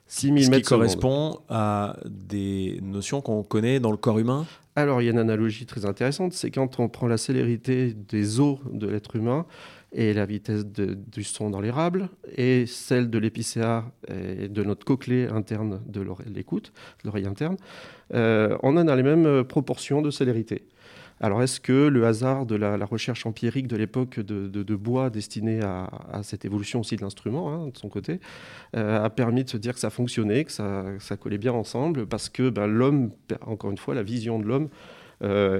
[0.07, 4.45] 6000 ce qui correspond à des notions qu'on connaît dans le corps humain?
[4.75, 8.41] Alors, il y a une analogie très intéressante, c'est quand on prend la célérité des
[8.41, 9.45] os de l'être humain,
[9.95, 15.27] et la vitesse du son dans l'érable, et celle de l'épicéa et de notre cochlée
[15.27, 16.73] interne de l'écoute,
[17.05, 17.55] l'oreille interne,
[18.13, 20.67] euh, on en a les mêmes euh, proportions de célérité.
[21.21, 25.89] Alors est-ce que le hasard de la, recherche empirique de l'époque de, bois destiné à,
[26.23, 28.19] cette évolution aussi de l'instrument, hein, de son côté,
[28.75, 32.27] euh, a permis de se dire que ça fonctionnait, que ça, collait bien ensemble, parce
[32.27, 33.11] que ben, l'homme,
[33.45, 34.67] encore une fois, la vision de l'homme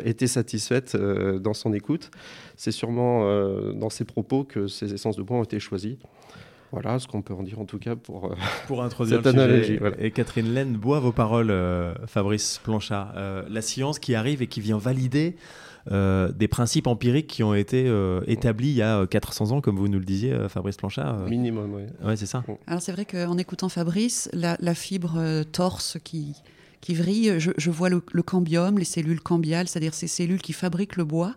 [0.04, 2.12] était satisfaite euh, dans son écoute.
[2.56, 5.98] C'est sûrement euh, dans ses propos que ces essences de bois ont été choisies.
[6.72, 8.36] Voilà ce qu'on peut en dire en tout cas pour,
[8.68, 9.80] pour introduire cette analogie.
[10.00, 11.54] Et Catherine Laine boit vos paroles,
[12.08, 13.14] Fabrice Planchard.
[13.48, 15.36] la science qui arrive et qui vient valider
[15.90, 17.90] des principes empiriques qui ont été
[18.28, 21.20] établis il y a 400 ans, comme vous nous le disiez, Fabrice Planchard.
[21.30, 21.84] Minimum, oui.
[22.04, 22.44] Ouais, c'est ça.
[22.68, 26.36] Alors c'est vrai qu'en écoutant Fabrice, la, la fibre torse qui,
[26.86, 27.40] qui vrille.
[27.40, 31.36] Je, vois le, cambium, les cellules cambiales, c'est-à-dire ces cellules qui fabriquent le bois,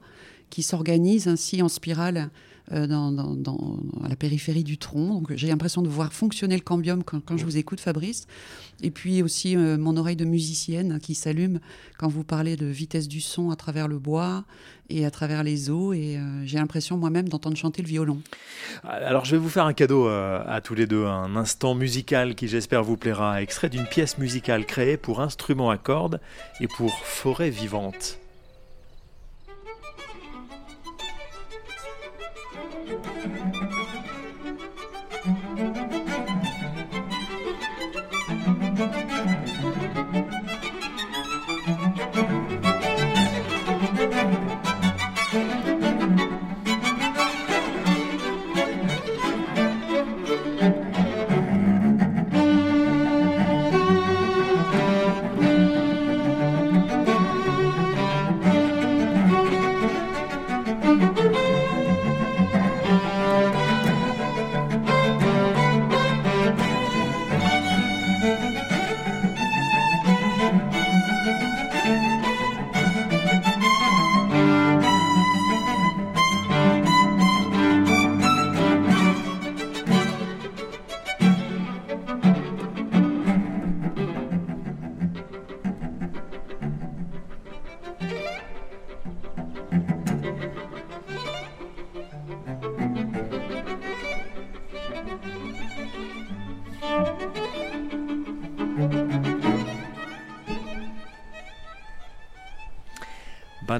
[0.51, 2.29] qui s'organisent ainsi en spirale
[2.73, 3.17] euh, dans,
[4.05, 5.09] à la périphérie du tronc.
[5.09, 8.27] Donc j'ai l'impression de voir fonctionner le cambium quand, je vous écoute, Fabrice.
[8.83, 11.61] Et puis aussi euh, mon oreille de musicienne qui s'allume
[11.97, 14.45] quand vous parlez de vitesse du son à travers le bois
[14.91, 15.93] et à travers les eaux.
[15.93, 18.21] Et euh, j'ai l'impression moi-même d'entendre chanter le violon.
[18.85, 21.75] Euh, alors je vais vous faire un cadeau euh, à tous les deux, un instant
[21.75, 26.21] musical qui j'espère vous plaira, extrait d'une pièce musicale créée pour instruments à cordes
[26.61, 28.19] et pour forêt vivante.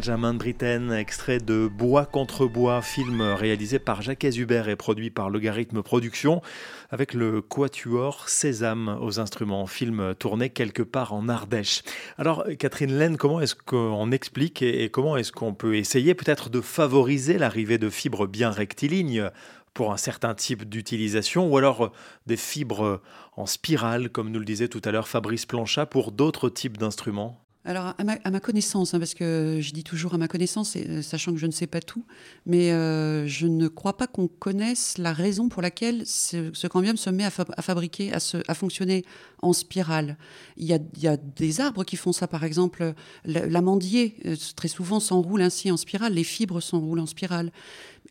[0.09, 5.29] Benjamin Britten, extrait de Bois contre bois, film réalisé par Jacques Hubert et produit par
[5.29, 6.41] Logarithme Productions,
[6.89, 11.83] avec le quatuor Sésame aux instruments, film tourné quelque part en Ardèche.
[12.17, 16.63] Alors Catherine Laine, comment est-ce qu'on explique et comment est-ce qu'on peut essayer peut-être de
[16.63, 19.29] favoriser l'arrivée de fibres bien rectilignes
[19.75, 21.93] pour un certain type d'utilisation, ou alors
[22.25, 23.03] des fibres
[23.37, 27.45] en spirale, comme nous le disait tout à l'heure Fabrice Planchat, pour d'autres types d'instruments?
[27.69, 31.33] Alors, à ma, connaissance, hein, parce que je dis toujours à ma connaissance, euh, sachant
[31.33, 32.03] que je ne sais pas tout,
[32.47, 37.11] mais euh, je ne crois pas qu'on connaisse la raison pour laquelle ce, cambium se
[37.11, 39.05] met à, fabriquer, à, fonctionner
[39.43, 40.17] en spirale.
[40.57, 40.73] Il y,
[41.07, 42.95] a, des arbres qui font ça, par exemple,
[43.27, 47.53] l'amandier, euh, très souvent, s'enroule ainsi en spirale, les fibres s'enroulent en spirale.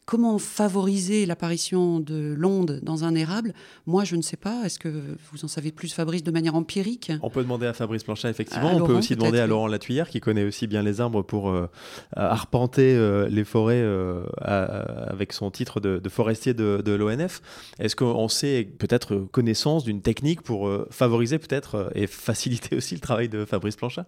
[0.07, 3.53] Comment favoriser l'apparition de l'onde dans un érable?
[3.87, 4.63] Moi, je ne sais pas.
[4.63, 7.11] Est-ce que vous en savez plus, Fabrice, de manière empirique?
[7.21, 8.73] On peut demander à Fabrice Planchat, effectivement.
[8.73, 11.69] On peut aussi demander à Laurent Latuyère, qui connaît aussi bien les arbres pour euh,
[12.15, 17.41] arpenter euh, les forêts euh, avec son titre de, forestier de, de l'ONF.
[17.77, 23.27] Est-ce qu'on sait peut-être connaissance d'une technique pour favoriser peut-être et faciliter aussi le travail
[23.27, 24.05] de Fabrice Planchat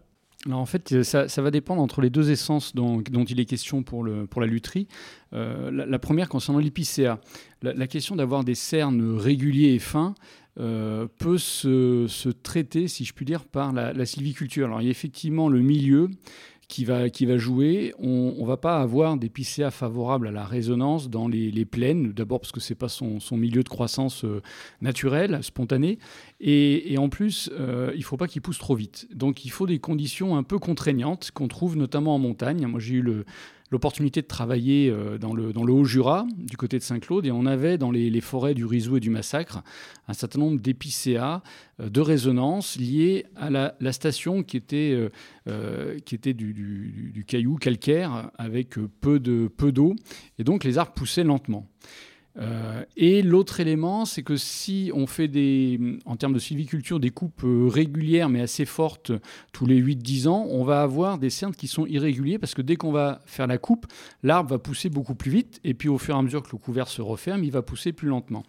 [0.50, 4.04] en fait, euh, ça, va dépendre entre les deux essences dont, il est question pour
[4.06, 4.88] la lutherie.
[5.34, 7.20] Euh, la, première concernant l'épicéa.
[7.62, 10.16] La, question d'avoir des cernes réguliers et fins
[10.60, 14.68] euh, peut se, traiter, si je puis dire, par la, la, sylviculture.
[14.68, 16.10] Alors il y a effectivement le milieu
[16.70, 17.94] qui va, qui va jouer.
[18.00, 22.40] On ne va pas avoir des PCA favorables à la résonance dans les, plaines, d'abord
[22.40, 24.42] parce que ce n'est pas son, milieu de croissance euh,
[24.80, 26.00] naturel, spontané,
[26.40, 29.08] et, en plus, euh, il ne faut pas qu'il pousse trop vite.
[29.14, 32.66] Donc il faut des conditions un peu contraignantes qu'on trouve notamment en montagne.
[32.68, 33.26] Moi j'ai eu le
[33.72, 37.46] l'opportunité de travailler euh, dans le, dans le Haut-Jura, du côté de Saint-Claude, et on
[37.46, 39.64] avait dans les, forêts du Rizou et du Massacre
[40.08, 41.42] un certain nombre d'épicéas
[41.80, 45.10] euh, de résonance liés à la, station qui était,
[45.48, 49.74] euh, qui était du, caillou calcaire avec peu d'eau, peu
[50.38, 51.68] et donc les arbres poussaient lentement.
[52.40, 57.10] Euh, et l'autre élément, c'est que si on fait des, en termes de sylviculture des
[57.10, 59.12] coupes euh, régulières mais assez fortes
[59.52, 62.76] tous les 8-10 ans, on va avoir des cernes qui sont irréguliers parce que dès
[62.76, 63.88] qu'on va faire la coupe,
[64.24, 66.58] l'arbre va pousser beaucoup plus vite et puis au fur et à mesure que le
[66.58, 68.44] couvert se referme, il va pousser plus lentement.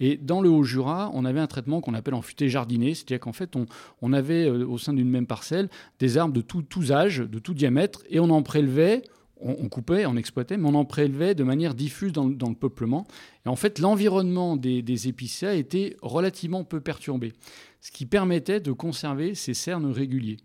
[0.00, 3.32] Et dans le Haut-Jura, on avait un traitement qu'on appelle en futé jardiné, c'est-à-dire qu'en
[3.32, 3.54] fait,
[4.00, 7.54] on, avait euh, au sein d'une même parcelle des arbres de tous âges, de tout
[7.54, 9.02] diamètre et on en prélevait
[9.44, 13.06] on, coupait, on exploitait, mais on en prélevait de manière diffuse dans, le peuplement.
[13.44, 17.34] Et en fait, l'environnement des, des épicéas était relativement peu perturbé,
[17.80, 20.38] ce qui permettait de conserver ces cernes réguliers.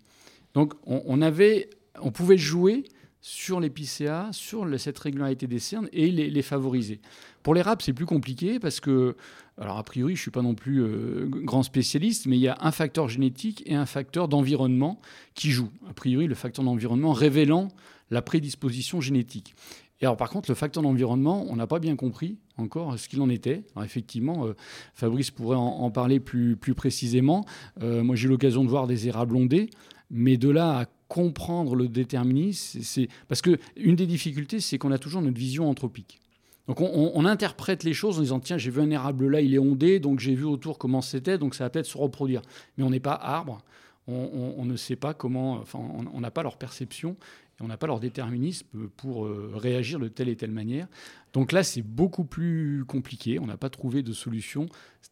[0.53, 1.69] Donc, on, avait,
[2.01, 2.83] on pouvait jouer
[3.21, 6.99] sur l'épicéa, sur cette régularité des cernes et les, favoriser.
[7.43, 9.15] Pour les râpes, c'est plus compliqué parce que,
[9.57, 12.47] alors a priori, je ne suis pas non plus euh, grand spécialiste, mais il y
[12.47, 14.99] a un facteur génétique et un facteur d'environnement
[15.35, 15.71] qui jouent.
[15.89, 17.69] A priori, le facteur d'environnement révélant
[18.09, 19.55] la prédisposition génétique.
[20.01, 23.21] Et alors par contre, le facteur d'environnement, on n'a pas bien compris encore ce qu'il
[23.21, 23.63] en était.
[23.83, 24.55] Effectivement, euh,
[24.93, 27.45] Fabrice pourrait en, parler plus, plus précisément.
[27.81, 29.69] Euh, moi, j'ai eu l'occasion de voir des érables ondés,
[30.09, 34.91] mais de là à comprendre le déterminisme, c'est parce que une des difficultés, c'est qu'on
[34.91, 36.19] a toujours notre vision anthropique.
[36.67, 39.59] Donc on, interprète les choses en disant tiens j'ai vu un érable là il est
[39.59, 42.43] ondé donc j'ai vu autour comment c'était donc ça va peut-être se reproduire
[42.77, 43.63] mais on n'est pas arbre
[44.07, 45.79] on, ne sait pas comment enfin
[46.13, 47.15] on n'a pas leur perception
[47.61, 50.87] on n'a pas leur déterminisme pour euh, réagir de telle et telle manière.
[51.33, 53.39] Donc là, c'est beaucoup plus compliqué.
[53.39, 54.67] On n'a pas trouvé de solution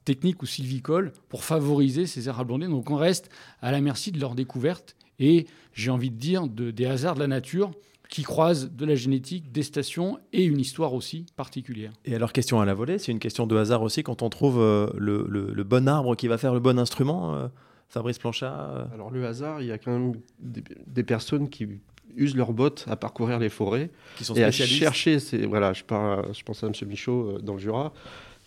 [0.05, 2.67] technique ou sylvicole pour favoriser ces aires blondées.
[2.67, 3.29] Donc on reste
[3.61, 7.27] à la merci de leur découverte et, j'ai envie de dire, des hasards de la
[7.27, 7.71] nature
[8.09, 11.91] qui croisent de la génétique, des stations et une histoire aussi particulière.
[12.05, 14.59] Et alors, question à la volée, c'est une question de hasard aussi quand on trouve
[14.59, 17.47] euh, le, bon arbre qui va faire le bon instrument euh,
[17.89, 21.67] Fabrice Planchat Alors, le hasard, il y a quand même des personnes qui
[22.15, 25.17] usent leurs bottes à parcourir les forêts qui sont et à chercher.
[25.47, 26.73] voilà, je, je pense à M.
[26.87, 27.93] Michaud euh, dans le Jura,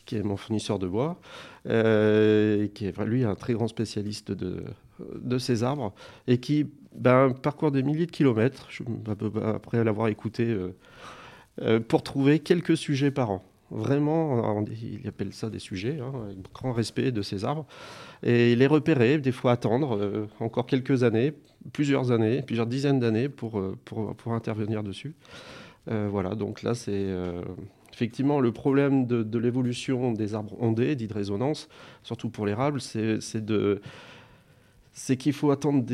[0.07, 1.21] qui est mon fournisseur de bois,
[1.67, 4.65] euh, qui est lui un très grand spécialiste de,
[5.15, 5.93] de ces arbres
[6.27, 8.69] et qui ben, parcourt des milliers de kilomètres,
[9.55, 10.57] après l'avoir écouté,
[11.63, 13.45] euh, pour trouver quelques sujets par an.
[13.71, 17.67] Vraiment, il appelle ça des sujets, hein, avec grand respect de ces arbres.
[18.23, 21.35] Et les repérer, des fois attendre encore quelques années
[21.73, 25.15] plusieurs années, plusieurs dizaines d'années pour, euh, pour, pour, intervenir dessus.
[25.91, 27.43] Euh, voilà, donc là, c'est euh,
[27.93, 31.69] effectivement le problème de, de l'évolution des arbres ondés, dits de résonance,
[32.03, 33.81] surtout pour l'érable, c'est de
[34.93, 35.85] c'est qu'il faut attendre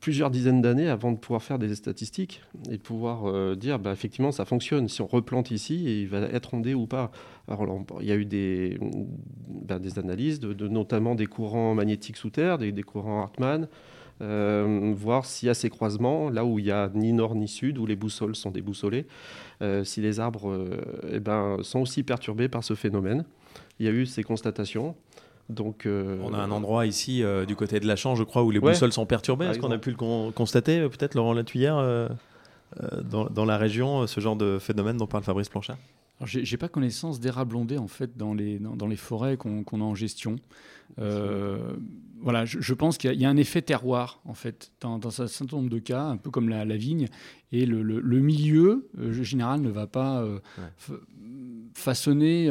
[0.00, 3.92] plusieurs dizaines d'années avant de pouvoir faire des statistiques et de pouvoir euh, dire bah,
[3.92, 4.88] effectivement ça fonctionne.
[4.88, 7.10] Si on replante ici, il va être ondé ou pas.
[7.48, 8.78] Alors, il y a eu des,
[9.80, 13.68] des analyses, notamment des courants magnétiques sous terre, des, courants Hartmann,
[14.20, 17.48] euh, voir s'il y a ces croisements, là où il n'y a ni nord ni
[17.48, 19.06] sud, où les boussoles sont déboussolées,
[19.62, 20.68] euh, si les arbres
[21.10, 23.24] eh ben, sont aussi perturbés par ce phénomène.
[23.78, 24.94] Il y a eu ces constatations.
[25.48, 28.42] Donc, euh, On a un endroit ici euh, du côté de la Chambre, je crois,
[28.42, 29.46] où les boussoles sont perturbées.
[29.46, 32.08] Est-ce qu'on a pu le constater, euh, peut-être, Laurent Latuyère,
[33.04, 35.78] dans, dans, la région, ce genre de phénomène dont parle Fabrice Planchat
[36.24, 39.84] je n'ai pas connaissance d'érable ondé en fait dans les, dans, les forêts qu'on a
[39.84, 40.36] en gestion.
[40.96, 45.68] voilà, je, pense qu'il y, a un effet terroir en fait dans, un certain nombre
[45.68, 47.08] de cas, un peu comme la, vigne,
[47.52, 48.88] et le, le, milieu
[49.20, 50.26] général ne va pas
[51.74, 52.50] façonner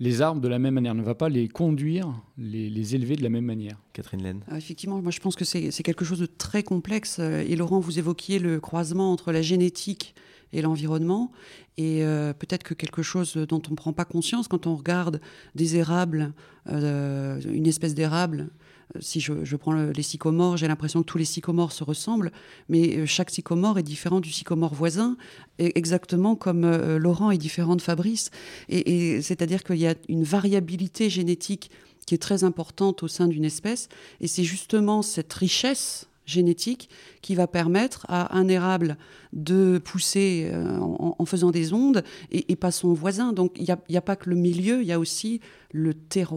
[0.00, 3.30] les arbres de la même manière, ne va pas les conduire, les, élever de la
[3.30, 3.76] même manière.
[3.92, 4.44] Catherine Laine.
[4.48, 7.18] Ah, effectivement, moi je pense que c'est quelque chose de très complexe.
[7.18, 10.14] Et Laurent, vous évoquiez le croisement entre la génétique
[10.52, 11.32] et l'environnement.
[11.76, 15.20] Et euh, peut-être que quelque chose dont on ne prend pas conscience quand on regarde
[15.54, 16.32] des érables,
[16.68, 18.67] euh, une espèce d'érable euh,
[19.00, 22.32] si je, prends les sycomores, j'ai l'impression que tous les sycomores se ressemblent,
[22.68, 25.16] mais euh, chaque sycomore est différent du sycomore voisin,
[25.58, 28.30] exactement comme euh, Laurent est différent de Fabrice.
[28.68, 31.70] et c'est-à-dire qu'il y a une variabilité génétique
[32.06, 33.88] qui est très importante au sein d'une espèce,
[34.20, 36.88] et c'est justement cette richesse génétique
[37.22, 38.96] qui va permettre à un érable
[39.32, 43.32] de pousser euh, en, faisant des ondes et, pas son voisin.
[43.32, 45.92] Donc il n'y a, pas que le milieu, il y a aussi le,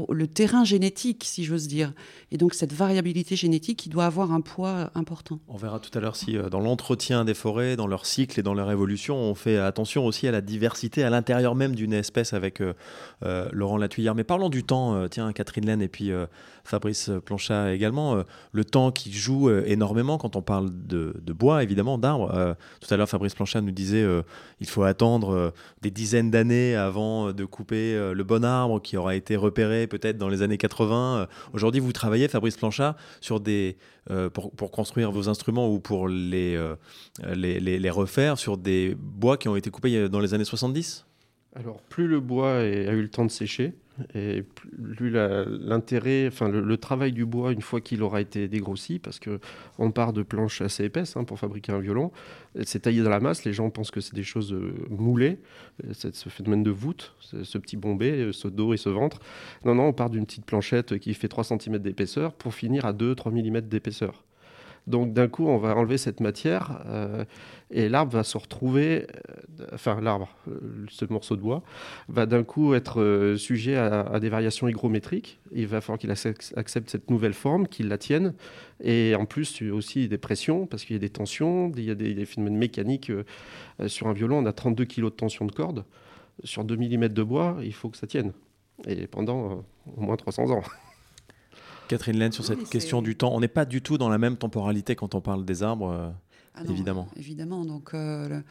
[0.09, 1.93] le terrain génétique, si j'ose dire.
[2.31, 5.39] Et donc cette variabilité génétique qui doit avoir un poids important.
[5.47, 8.43] On verra tout à l'heure si euh, dans l'entretien des forêts, dans leur cycle et
[8.43, 12.33] dans leur évolution, on fait attention aussi à la diversité à l'intérieur même d'une espèce
[12.33, 12.73] avec euh,
[13.51, 14.15] Laurent Latuyère.
[14.15, 16.11] Mais parlons du temps, tiens, Catherine Laine et puis
[16.63, 18.23] Fabrice Planchat également.
[18.51, 22.31] le temps qui joue énormément quand on parle de, bois, évidemment, d'arbres.
[22.33, 24.21] Euh, tout à l'heure, Fabrice Planchat nous disait euh,
[24.59, 25.49] il faut attendre euh,
[25.81, 30.29] des dizaines d'années avant de couper le bon arbre qui aura été repéré peut-être dans
[30.29, 31.27] les années 80.
[31.53, 33.77] Aujourd'hui, vous travaillez, Fabrice Planchat, sur des,
[34.34, 36.57] pour, construire vos instruments ou pour les,
[37.34, 41.05] les, les, refaire sur des bois qui ont été coupés dans les années 70
[41.53, 43.73] alors, plus le bois a eu le temps de sécher,
[44.13, 49.19] et plus l'intérêt, enfin le, travail du bois une fois qu'il aura été dégrossi, parce
[49.19, 49.39] que
[49.77, 52.11] on part de planches assez épaisses hein, pour fabriquer un violon,
[52.63, 53.45] c'est taillé dans la masse.
[53.45, 55.39] Les gens pensent que c'est des choses euh, moulées,
[55.93, 59.19] c'est ce phénomène de voûte, ce petit bombé, euh, ce dos et ce ventre.
[59.65, 62.93] Non, non, on part d'une petite planchette qui fait 3 cm d'épaisseur pour finir à
[62.93, 64.23] 2-3 mm d'épaisseur.
[64.87, 67.23] Donc d'un coup, on va enlever cette matière euh,
[67.69, 69.05] et l'arbre va se retrouver,
[69.59, 71.61] euh, enfin l'arbre, euh, ce morceau de bois,
[72.09, 75.39] va d'un coup être sujet à, des variations hygrométriques.
[75.51, 78.33] Il va falloir qu'il accepte cette nouvelle forme, qu'il la tienne.
[78.83, 81.95] Et en plus, aussi des pressions, parce qu'il y a des tensions, il y a
[81.95, 83.11] des, phénomènes mécaniques.
[83.85, 85.85] sur un violon, on a 32 kg de tension de corde.
[86.43, 88.33] Sur 2 mm de bois, il faut que ça tienne.
[88.87, 89.63] Et pendant
[89.95, 90.63] au moins 300 ans.
[91.91, 93.34] Catherine Laine, sur cette question du temps.
[93.34, 95.89] On n'est pas du tout dans la même temporalité quand on parle des arbres.
[95.89, 96.10] Euh,
[96.56, 97.10] ah évidemment.
[97.17, 97.65] Évidemment.
[97.65, 98.41] Donc, euh,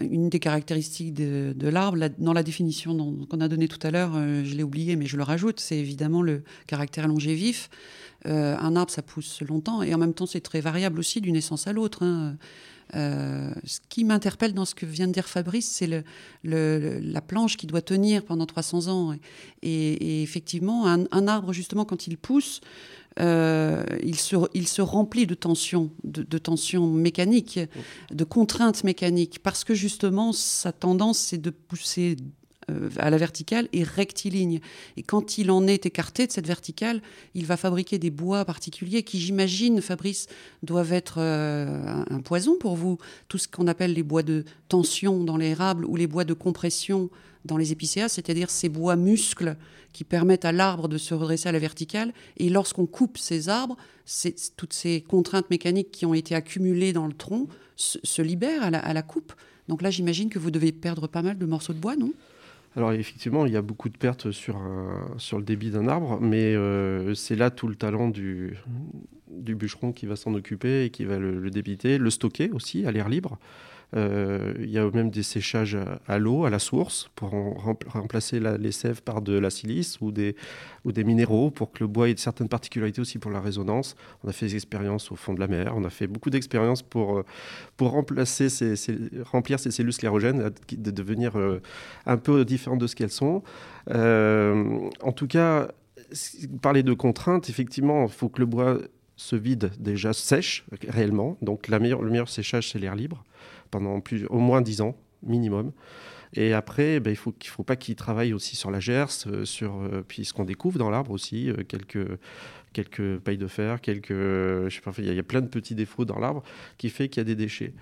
[0.00, 4.42] une des caractéristiques de, l'arbre, dans la définition qu'on a donnée tout à l'heure, euh,
[4.42, 7.68] je l'ai oublié, mais je le rajoute, c'est évidemment le caractère longévif.
[8.24, 11.66] un arbre, ça pousse longtemps, et en même temps, c'est très variable aussi d'une essence
[11.66, 12.02] à l'autre.
[12.04, 12.36] Hein.
[12.94, 16.04] Euh, ce qui m'interpelle dans ce que vient de dire Fabrice, c'est
[16.44, 19.14] la planche qui doit tenir pendant 300 ans.
[19.62, 22.60] Et, effectivement, un, arbre, justement, quand il pousse,
[23.18, 27.60] euh, il, se, remplit de tensions, de tensions mécaniques,
[28.10, 32.16] de contraintes mécaniques, parce que justement, sa tendance, c'est de pousser
[32.68, 34.60] euh, à la verticale est rectiligne.
[34.96, 37.00] Et quand il en est écarté de cette verticale,
[37.34, 40.26] il va fabriquer des bois particuliers qui, j'imagine, Fabrice,
[40.64, 42.98] doivent être euh, un poison pour vous.
[43.28, 47.08] Tout ce qu'on appelle les bois de tension dans l'érable ou les bois de compression
[47.44, 49.56] dans les épicéas, c'est-à-dire ces bois muscles
[49.92, 52.12] qui permettent à l'arbre de se redresser à la verticale.
[52.36, 53.76] Et lorsqu'on coupe ces arbres,
[54.56, 58.80] toutes ces contraintes mécaniques qui ont été accumulées dans le tronc se, libèrent à la,
[58.80, 59.32] à la coupe.
[59.68, 62.12] Donc là, j'imagine que vous devez perdre pas mal de morceaux de bois, non?
[62.76, 64.60] Alors effectivement, il y a beaucoup de pertes sur,
[65.16, 68.58] sur le débit d'un arbre, mais euh, c'est là tout le talent du,
[69.30, 72.92] du bûcheron qui va s'en occuper et qui va le débiter, le stocker aussi à
[72.92, 73.38] l'air libre.
[73.94, 77.30] Euh, il y a même des séchages à l'eau, à la source, pour
[77.86, 80.34] remplacer les sèves par de la silice ou des,
[80.84, 83.96] minéraux, pour que le bois ait certaines particularités aussi pour la résonance.
[84.24, 86.82] On a fait des expériences au fond de la mer, on a fait beaucoup d'expériences
[86.82, 87.24] pour, euh,
[87.80, 91.62] remplir ces cellules sclérogènes, de devenir euh,
[92.06, 93.42] un peu différentes de ce qu'elles sont.
[93.88, 95.68] en tout cas,
[96.60, 98.78] parler de contraintes, effectivement, il faut que le bois
[99.16, 101.38] se vide déjà sèche réellement.
[101.40, 103.24] Donc le meilleur séchage, c'est l'air libre
[103.70, 105.72] pendant au moins 10 ans minimum.
[106.34, 109.80] Et après, il faut qu'il faut pas qu'il travaille aussi sur la gerce, euh, sur
[109.80, 112.06] euh, puis ce qu'on découvre dans l'arbre aussi, euh, quelques
[112.72, 116.04] quelques pailles de fer, quelques je sais pas, il y, a plein de petits défauts
[116.04, 116.42] dans l'arbre
[116.76, 117.72] qui fait qu'il y a des déchets.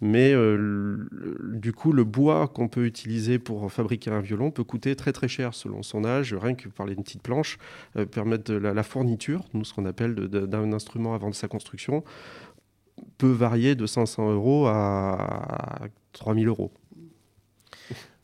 [0.00, 0.34] Mais
[1.52, 5.28] du coup, le bois qu'on peut utiliser pour fabriquer un violon peut coûter très très
[5.28, 6.34] cher selon son âge.
[6.34, 7.58] Rien que parler d'une petite planche,
[8.10, 12.02] permettre de la, fourniture, nous ce qu'on appelle d'un instrument avant de sa construction,
[13.18, 16.72] peut varier de 500 euros à 3000 euros.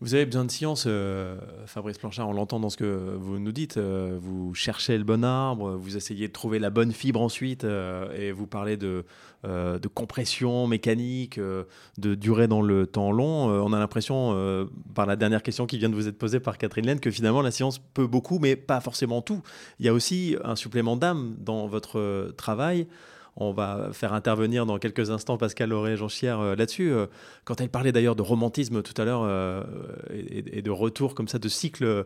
[0.02, 3.52] Vous avez besoin de science, euh, Fabrice Planchard, on l'entend dans ce que vous nous
[3.52, 3.78] dites.
[3.78, 8.12] Euh, vous cherchez le bon arbre, vous essayez de trouver la bonne fibre ensuite, euh,
[8.14, 9.06] et vous parlez de,
[9.44, 13.46] de compression mécanique, de durée dans le temps long.
[13.46, 16.84] on a l'impression, par la dernière question qui vient de vous être posée par Catherine
[16.84, 19.42] Laine, que finalement la science peut beaucoup, mais pas forcément tout.
[19.78, 22.88] Il y a aussi un supplément d'âme dans votre travail.
[23.38, 26.90] On va faire intervenir dans quelques instants Pascal Lauré et Jean Chier euh, là-dessus.
[26.90, 27.06] Euh,
[27.44, 29.62] quand elle parlait d'ailleurs de romantisme tout à l'heure euh,
[30.10, 32.04] et, de retour comme ça, de cycle,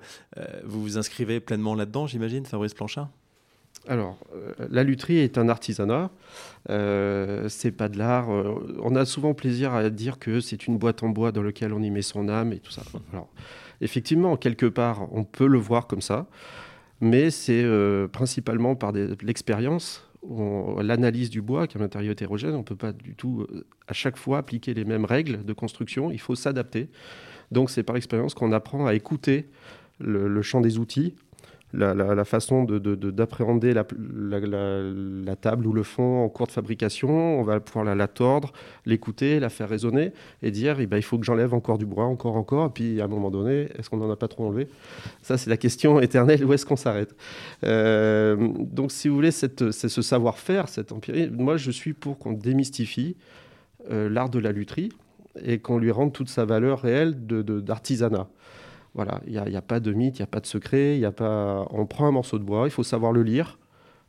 [0.64, 3.09] vous vous inscrivez pleinement là-dedans, j'imagine, Fabrice Planchard?
[3.89, 4.18] Alors,
[4.68, 6.11] la lutherie est un artisanat,
[6.68, 8.28] c'est pas de l'art.
[8.28, 11.83] on a souvent plaisir à dire que c'est une boîte en bois dans laquelle on
[11.83, 12.83] y met son âme et tout ça.
[13.12, 13.28] Alors,
[13.81, 16.26] effectivement, quelque part, on peut le voir comme ça,
[17.01, 17.64] mais c'est
[18.12, 22.93] principalement par l'expérience l'analyse du bois, qui est un matériau hétérogène, on ne peut pas
[22.93, 26.89] du tout euh, à chaque fois appliquer les mêmes règles de construction, il faut s'adapter.
[27.51, 29.49] Donc c'est par expérience qu'on apprend à écouter
[29.99, 31.14] le, champ des outils,
[31.73, 37.41] la, façon d'appréhender de, la, table ou le fond en cours de fabrication.
[37.41, 38.53] On va pouvoir la, tordre,
[38.87, 40.12] l'écouter, la faire résonner
[40.43, 42.66] et dire eh ben, il faut que j'enlève encore du bois, encore, encore.
[42.66, 44.68] Et puis à un moment donné, est-ce qu'on n'en a pas trop enlevé?
[45.23, 47.14] Ça, c'est la question éternelle où est-ce qu'on s'arrête?
[47.64, 52.33] Euh, Donc, si vous voulez, c'est ce savoir-faire, cette empirie, moi je suis pour qu'on
[52.33, 53.16] démystifie
[53.91, 54.91] euh, l'art de la lutherie
[55.45, 58.29] et qu'on lui rende toute sa valeur réelle d'artisanat.
[58.95, 61.12] Voilà, il n'y a, pas de mythe, il n'y a pas de secret, y a
[61.12, 61.66] pas...
[61.70, 63.59] on prend un morceau de bois, il faut savoir le lire,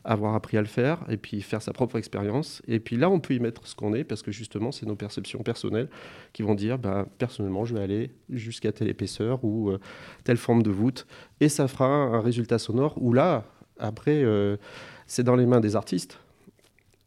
[0.03, 2.63] avoir appris à le faire, et puis faire sa propre expérience.
[2.67, 4.95] Et puis là, on peut y mettre ce qu'on est, parce que justement, c'est nos
[4.95, 5.87] perceptions personnelles
[6.33, 9.79] qui vont dire, bah, personnellement, je vais aller jusqu'à telle épaisseur ou euh,
[10.23, 11.05] telle forme de voûte,
[11.39, 13.45] et ça fera un résultat sonore où là,
[13.77, 14.57] après, euh,
[15.05, 16.19] c'est dans les mains des artistes.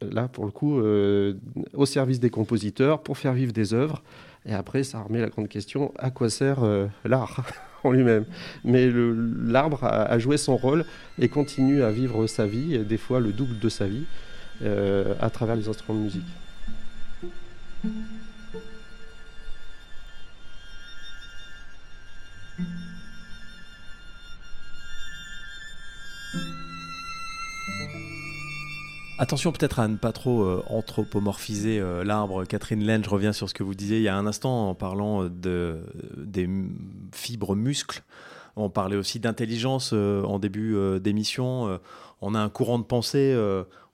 [0.01, 1.35] Là, pour le coup, euh,
[1.73, 4.03] au service des compositeurs, pour faire vivre des œuvres.
[4.47, 7.43] Et après, ça remet la grande question à quoi sert euh, l'art
[7.83, 8.25] en lui-même?
[8.63, 10.85] Mais l'arbre a, joué son rôle
[11.19, 14.05] et continue à vivre sa vie, des fois le double de sa vie,
[14.61, 16.23] euh, à travers les instruments de musique.
[29.17, 32.43] Attention peut-être à ne pas trop euh, anthropomorphiser euh, l'arbre.
[32.43, 34.75] Catherine Laine, je reviens sur ce que vous disiez il y a un instant en
[34.75, 35.79] parlant euh, de,
[36.17, 36.49] des
[37.13, 38.03] fibres muscles.
[38.57, 41.77] On parlait aussi d'intelligence en début d'émission.
[42.21, 43.37] on a un courant de pensée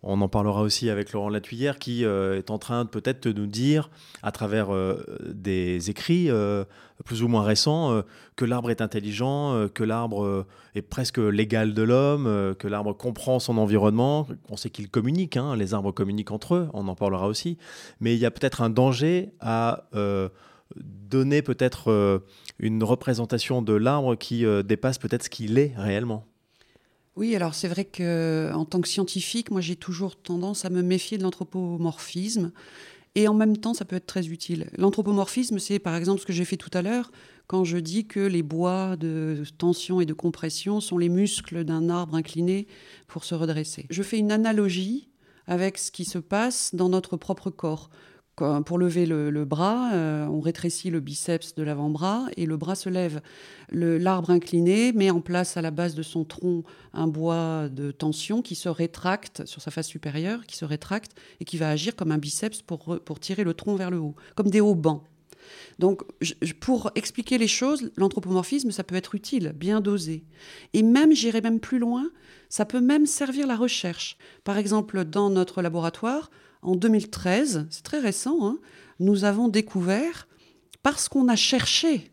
[0.04, 3.46] on en parlera aussi avec Laurent Latuyère qui euh, est en train de peut-être nous
[3.46, 3.90] dire,
[4.24, 6.64] à travers euh, des écrits euh,
[7.06, 8.04] plus ou moins récents,
[8.36, 10.46] que l'arbre est intelligent, que l'arbre
[10.76, 14.28] est presque l'égal de l'homme, que l'arbre comprend son environnement.
[14.50, 17.58] On sait qu'il communique, hein, les arbres communiquent entre eux, on en parlera aussi.
[18.02, 19.86] Mais il y a peut-être un danger à
[20.76, 22.22] donner peut-être
[22.60, 26.28] une représentation de l'arbre qui dépasse peut-être ce qu'il est réellement.
[27.22, 30.82] Oui, alors c'est vrai que en tant que scientifique, moi j'ai toujours tendance à me
[30.82, 32.52] méfier de l'anthropomorphisme.
[33.14, 34.72] Et en même temps, ça peut être très utile.
[34.76, 37.12] L'anthropomorphisme, c'est par exemple ce que j'ai fait tout à l'heure
[37.46, 41.92] quand je dis que les bois de tension et de compression sont les muscles d'un
[41.92, 42.66] arbre incliné
[43.06, 43.86] pour se redresser.
[43.92, 45.08] Je fais une analogie
[45.46, 47.92] avec ce qui se passe dans notre propre corps
[48.66, 52.90] pour lever le, bras, euh, on rétrécit le biceps de l'avant-bras et le bras se
[52.90, 53.22] lève.
[53.72, 56.64] L'arbre incliné met en place à la base de son tronc
[56.94, 61.46] un bois de tension qui se rétracte sur sa face supérieure, qui se rétracte et
[61.46, 64.62] qui va agir comme un biceps pour, tirer le tronc vers le haut, comme des
[64.62, 65.04] haubans.
[65.80, 66.04] Donc,
[66.60, 70.24] pour expliquer les choses, l'anthropomorphisme, ça peut être utile, bien dosé.
[70.74, 72.10] Et même, j'irai même plus loin,
[72.50, 74.18] ça peut même servir la recherche.
[74.44, 76.30] Par exemple, dans notre laboratoire,
[76.62, 78.60] en 2013, c'est très récent, hein,
[79.00, 80.28] nous avons découvert,
[80.84, 82.12] parce qu'on a cherché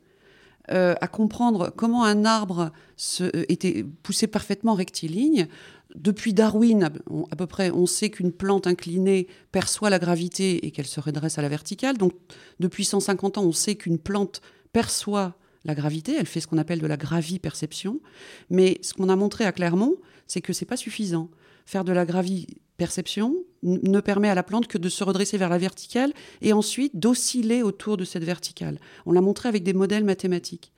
[0.70, 2.72] euh, à comprendre comment un arbre
[3.20, 5.48] euh, était poussé parfaitement rectiligne,
[5.94, 6.90] depuis Darwin,
[7.30, 11.38] à peu près, on sait qu'une plante inclinée perçoit la gravité et qu'elle se redresse
[11.38, 11.96] à la verticale.
[11.96, 12.12] Donc,
[12.60, 14.42] depuis 150 ans, on sait qu'une plante
[14.72, 15.34] perçoit
[15.64, 18.00] la gravité, elle fait ce qu'on appelle de la gravi-perception.
[18.50, 19.96] Mais ce qu'on a montré à Clermont,
[20.26, 21.30] c'est que c'est pas suffisant.
[21.64, 22.46] Faire de la gravi
[22.78, 26.98] perception ne permet à la plante que de se redresser vers la verticale et ensuite
[26.98, 28.78] d'osciller autour de cette verticale.
[29.04, 30.72] On l'a montré avec des modèles mathématiques.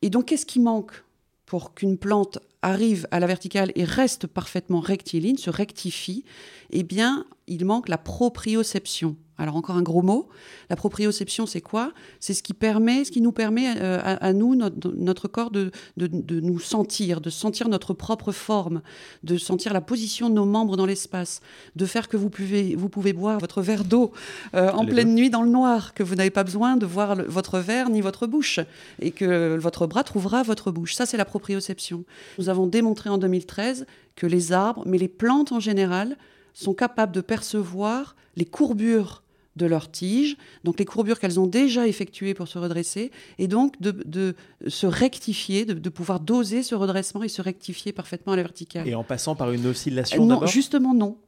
[0.00, 1.04] Et donc, qu'est-ce qui manque
[1.44, 6.24] pour qu'une plante arrive à la verticale et reste parfaitement rectiligne, se rectifie?
[6.70, 9.16] Eh bien, il manque la proprioception.
[9.36, 10.28] Alors encore un gros mot.
[10.70, 11.92] La proprioception, c'est quoi?
[12.20, 16.40] C'est ce qui permet, ce qui nous permet euh, à, nous, notre, corps, de, de,
[16.40, 18.80] nous sentir, de sentir notre propre forme,
[19.24, 21.40] de sentir la position de nos membres dans l'espace,
[21.74, 24.12] de faire que vous pouvez, vous pouvez boire votre verre d'eau
[24.54, 27.58] euh, en pleine nuit dans le noir, que vous n'avez pas besoin de voir votre
[27.58, 28.60] verre ni votre bouche,
[29.00, 30.94] et que votre bras trouvera votre bouche.
[30.94, 32.04] Ça, c'est la proprioception.
[32.38, 36.16] Nous avons démontré en 2013 que les arbres, mais les plantes en général,
[36.52, 39.23] sont capables de percevoir les courbures
[39.56, 43.80] de leurs tiges, donc les courbures qu'elles ont déjà effectuées pour se redresser, et donc
[43.80, 44.34] de,
[44.66, 48.88] se rectifier, de, pouvoir doser ce redressement et se rectifier parfaitement à la verticale.
[48.88, 51.18] Et en passant par une oscillation Non, justement non.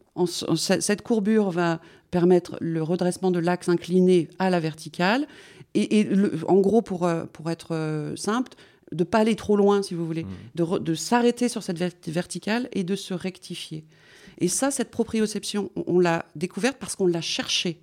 [0.57, 5.27] cette courbure va permettre le redressement de l'axe incliné à la verticale,
[5.74, 6.09] et,
[6.49, 8.53] en gros, pour, euh, pour être euh, simple,
[8.93, 10.79] de pas aller trop loin, si vous voulez, mmh.
[10.79, 13.85] de, s'arrêter sur cette verticale et de se rectifier.
[14.39, 17.81] Et ça, cette proprioception, on l'a découverte parce qu'on l'a cherchée.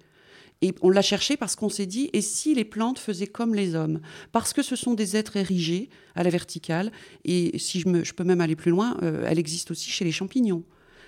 [0.64, 3.76] Et on l'a cherché parce qu'on s'est dit, et si les plantes faisaient comme les
[3.76, 3.99] hommes?
[4.32, 6.89] Parce que ce sont des êtres érigés à la verticale,
[7.26, 10.05] et si je, me, je peux même aller plus loin, euh, elle existe aussi chez
[10.05, 10.64] les champignons.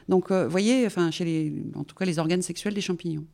[0.09, 3.25] Donc, vous euh, voyez, enfin, chez les, en tout cas, les organes sexuels des champignons.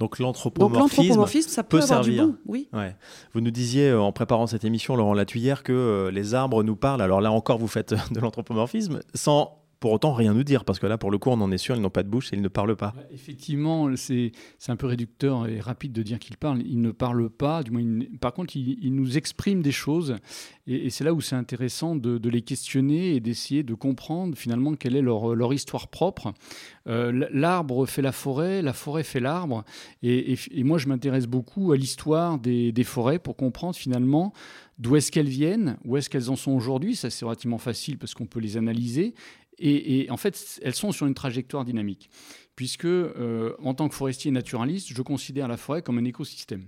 [0.00, 2.26] Donc l'anthropomorphisme, ça peut, servir.
[2.26, 2.68] Du bon, oui.
[2.72, 2.96] Ouais.
[3.32, 7.02] Vous nous disiez euh, en préparant cette émission, Laurent Latuyère, que les arbres nous parlent.
[7.02, 10.86] Alors là encore, vous faites de l'anthropomorphisme sans pour autant rien nous dire, parce que
[10.86, 12.40] là, pour le coup, on en est sûr, ils n'ont pas de bouche et ils
[12.40, 12.94] ne parlent pas.
[13.12, 14.30] Effectivement, c'est
[14.68, 16.62] un peu réducteur et rapide de dire qu'ils parlent.
[16.64, 17.82] Ils ne parlent pas, du moins,
[18.20, 20.14] par contre, ils, nous expriment des choses,
[20.68, 24.94] et, c'est là où c'est intéressant de, les questionner et d'essayer de comprendre finalement quelle
[24.94, 26.32] est leur, histoire propre.
[26.86, 29.64] Euh, l'arbre fait la forêt, la forêt fait l'arbre,
[30.04, 34.32] et, moi, je m'intéresse beaucoup à l'histoire des, des forêts pour comprendre finalement
[34.78, 36.96] d'où est-ce qu'elles viennent, où est-ce qu'elles en sont aujourd'hui.
[36.96, 39.14] Ça, c'est relativement facile parce qu'on peut les analyser.
[39.64, 42.10] Et, en fait, elles sont sur une trajectoire dynamique,
[42.56, 46.64] puisque euh, en tant que forestier naturaliste, je considère la forêt comme un écosystème.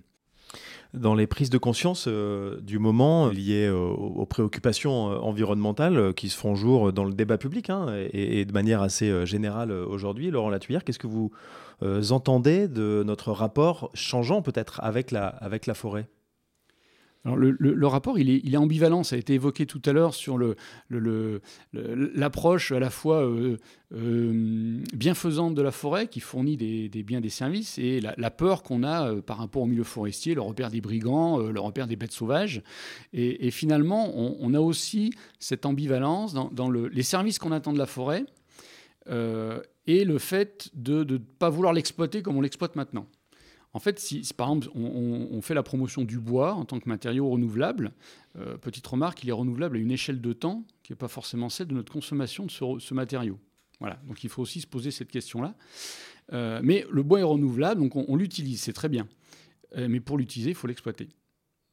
[0.92, 6.38] Dans les prises de conscience euh, du moment liées aux, préoccupations euh, environnementales qui se
[6.38, 10.84] font jour dans le débat public hein, et, de manière assez générale aujourd'hui, Laurent Latuyère,
[10.84, 11.32] qu'est-ce que vous
[12.10, 16.06] entendez de notre rapport changeant peut-être avec la forêt?
[17.24, 19.02] Le, rapport, il est, ambivalent.
[19.02, 20.38] Ça a été évoqué tout à l'heure sur
[21.72, 23.56] l'approche à la fois euh,
[23.94, 28.82] euh, bienfaisante de la forêt qui fournit des, biens, des services, et la, peur qu'on
[28.82, 32.12] a euh, par rapport au milieu forestier, le repère des brigands, le repère des bêtes
[32.12, 32.62] sauvages.
[33.14, 38.24] Et, finalement, on, a aussi cette ambivalence dans, les services qu'on attend de la forêt
[39.86, 43.06] et le fait de ne pas vouloir l'exploiter comme on l'exploite maintenant.
[43.74, 47.28] En fait, si, par exemple on, fait la promotion du bois en tant que matériau
[47.28, 47.92] renouvelable,
[48.38, 51.48] euh, petite remarque, il est renouvelable à une échelle de temps qui n'est pas forcément
[51.48, 53.38] celle de notre consommation de ce, matériau.
[53.80, 55.56] Voilà, donc il faut aussi se poser cette question-là.
[56.32, 59.08] Euh, mais le bois est renouvelable, donc on, l'utilise, c'est très bien.
[59.76, 61.08] Euh, mais pour l'utiliser, il faut l'exploiter.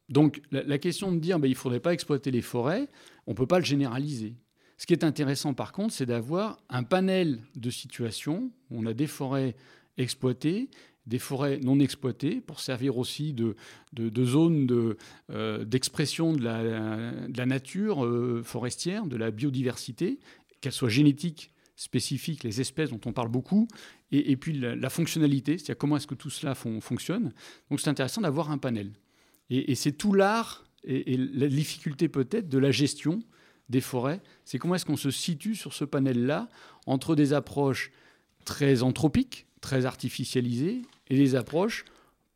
[0.09, 2.89] Donc la, question de dire ben, il ne faudrait pas exploiter les forêts,
[3.27, 4.33] on ne peut pas le généraliser.
[4.77, 8.93] Ce qui est intéressant par contre, c'est d'avoir un panel de situations où on a
[8.93, 9.55] des forêts
[9.97, 10.69] exploitées,
[11.07, 13.55] des forêts non exploitées pour servir aussi de,
[13.93, 14.95] de, zones
[15.31, 20.19] euh, d'expression de, la, nature euh, forestière, de la biodiversité,
[20.61, 23.67] qu'elle soit génétique, spécifique, les espèces dont on parle beaucoup,
[24.11, 27.33] et, puis la, fonctionnalité, c'est-à-dire comment est-ce que tout cela fonctionne.
[27.69, 28.91] Donc c'est intéressant d'avoir un panel.
[29.49, 33.23] Et, c'est tout l'art et, la difficulté peut-être de la gestion
[33.69, 36.49] des forêts, c'est comment est-ce qu'on se situe sur ce panel-là
[36.85, 37.91] entre des approches
[38.43, 41.85] très anthropiques, très artificialisées et des approches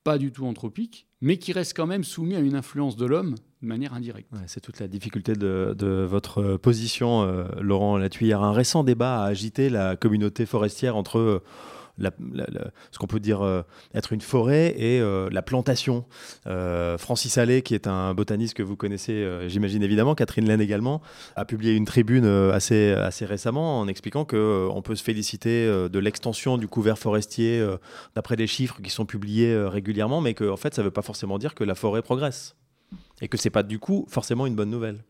[0.06, 3.34] pas du tout anthropiques, mais qui restent quand même soumis à une influence de l'homme
[3.64, 4.30] de manière indirecte.
[4.46, 8.44] c'est toute la difficulté de, votre position, euh, Laurent Latuyère.
[8.44, 11.42] Un récent débat a agité la communauté forestière entre
[12.00, 13.62] ce qu'on peut dire euh,
[13.94, 16.06] être une forêt et euh, la plantation.
[16.48, 21.02] Euh, Francis Allais, qui est un botaniste que vous connaissez, j'imagine évidemment, Catherine Laine également,
[21.36, 26.58] a publié une tribune assez, assez récemment en expliquant qu'on peut se féliciter de l'extension
[26.58, 27.66] du couvert forestier
[28.16, 31.02] d'après des chiffres qui sont publiés régulièrement, mais que en fait, ça ne veut pas
[31.02, 32.56] forcément dire que la forêt progresse.
[33.22, 35.04] Et que ce n'est pas du coup forcément une bonne nouvelle.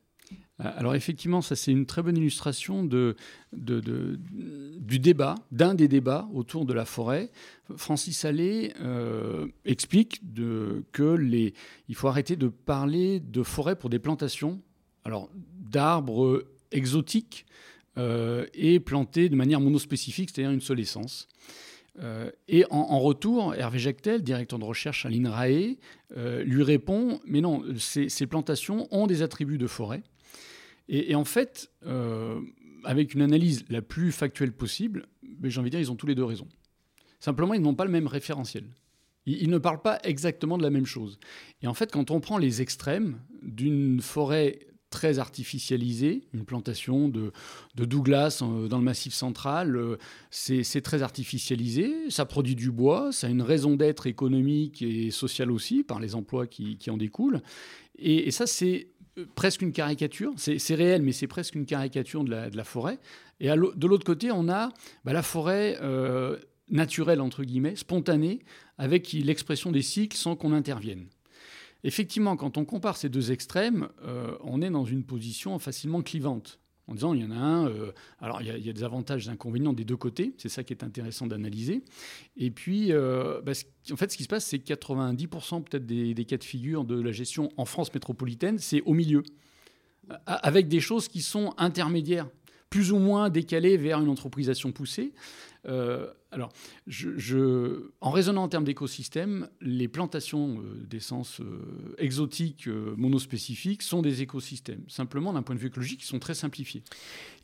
[0.63, 3.15] Euh, alors effectivement, ça c'est une très bonne illustration du
[4.99, 7.31] débat, d'un des débats autour de la forêt.
[7.75, 10.21] Francis Allais euh, explique
[10.91, 11.53] que les,
[11.89, 14.61] il faut arrêter de parler de forêt pour des plantations,
[15.03, 15.29] alors
[15.59, 17.45] d'arbres exotiques
[17.97, 21.29] est planté de manière monospécifique, c'est-à-dire une seule essence.
[22.49, 25.77] et en, retour, Hervé Jactel, directeur de recherche à l'INRAE,
[26.43, 30.03] lui répond Mais non, ces, plantations ont des attributs de forêt.
[30.87, 31.71] Et, en fait,
[32.83, 35.07] avec une analyse la plus factuelle possible,
[35.43, 36.47] j'ai envie de dire, ils ont tous les deux raison.
[37.19, 38.65] Simplement, ils n'ont pas le même référentiel.
[39.25, 41.19] Ils, ne parlent pas exactement de la même chose.
[41.63, 44.59] Et en fait, quand on prend les extrêmes d'une forêt
[44.91, 47.31] très artificialisée, une plantation de,
[47.75, 49.97] Douglas euh, dans le massif central, euh,
[50.29, 55.51] c'est très artificialisé, ça produit du bois, ça a une raison d'être économique et sociale
[55.51, 57.41] aussi, par les emplois qui, en découlent.
[57.97, 58.94] Et, ça, c'est euh,
[59.35, 62.99] presque une caricature, c'est réel, mais c'est presque une caricature de la, forêt.
[63.39, 64.69] Et de l'autre côté, on a
[65.03, 65.77] bah, la forêt
[66.69, 68.39] naturelle, entre guillemets, spontanée,
[68.77, 71.07] avec l'expression des cycles sans qu'on intervienne.
[71.83, 76.59] Effectivement, quand on compare ces deux extrêmes, euh, on est dans une position facilement clivante.
[76.87, 79.25] En disant, il y en a un, euh, alors il y, a, des avantages et
[79.25, 81.81] des inconvénients des deux côtés, c'est ça qui est intéressant d'analyser.
[82.37, 83.53] Et puis, euh, bah,
[83.91, 86.85] en fait, ce qui se passe, c'est que 90% peut-être des, des, cas de figure
[86.85, 89.23] de la gestion en France métropolitaine, c'est au milieu,
[90.27, 92.27] avec des choses qui sont intermédiaires
[92.69, 95.13] plus ou moins décalées vers une entreprisation poussée.
[95.67, 96.51] Euh, alors,
[98.01, 104.83] en raisonnant en termes d'écosystème, les plantations euh, d'essence euh, exotiques monospécifiques sont des écosystèmes.
[104.87, 106.83] Simplement, d'un point de vue écologique, ils sont très simplifiés.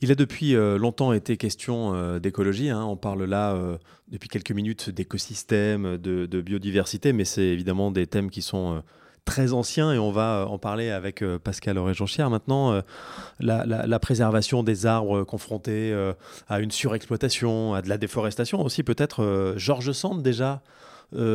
[0.01, 2.69] Il a depuis longtemps été question d'écologie.
[2.69, 2.83] Hein.
[2.83, 8.41] On parle là, depuis quelques minutes, d'écosystèmes, de, biodiversité, mais c'est évidemment des thèmes qui
[8.41, 8.83] sont
[9.25, 12.73] très ancien et on va en parler avec euh, Pascal Auré-Jonchière maintenant.
[12.73, 12.81] Euh,
[13.39, 16.13] la, préservation des arbres confrontés euh,
[16.49, 19.53] à une surexploitation, à de la déforestation aussi peut-être.
[19.57, 20.61] Georges Sand déjà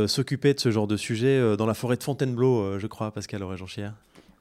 [0.07, 3.93] s'occupait de ce genre de sujet dans la forêt de Fontainebleau, je crois, Pascal Auré-Jonchière.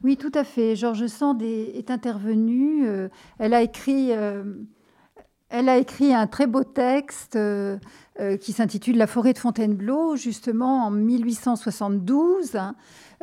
[0.04, 0.76] Oui, tout à fait.
[0.76, 2.88] Georges Sand est, est intervenue.
[3.39, 4.12] elle a écrit...
[5.50, 7.38] Elle a écrit un très beau texte
[8.41, 12.57] qui s'intitule La forêt de Fontainebleau, justement en 1872,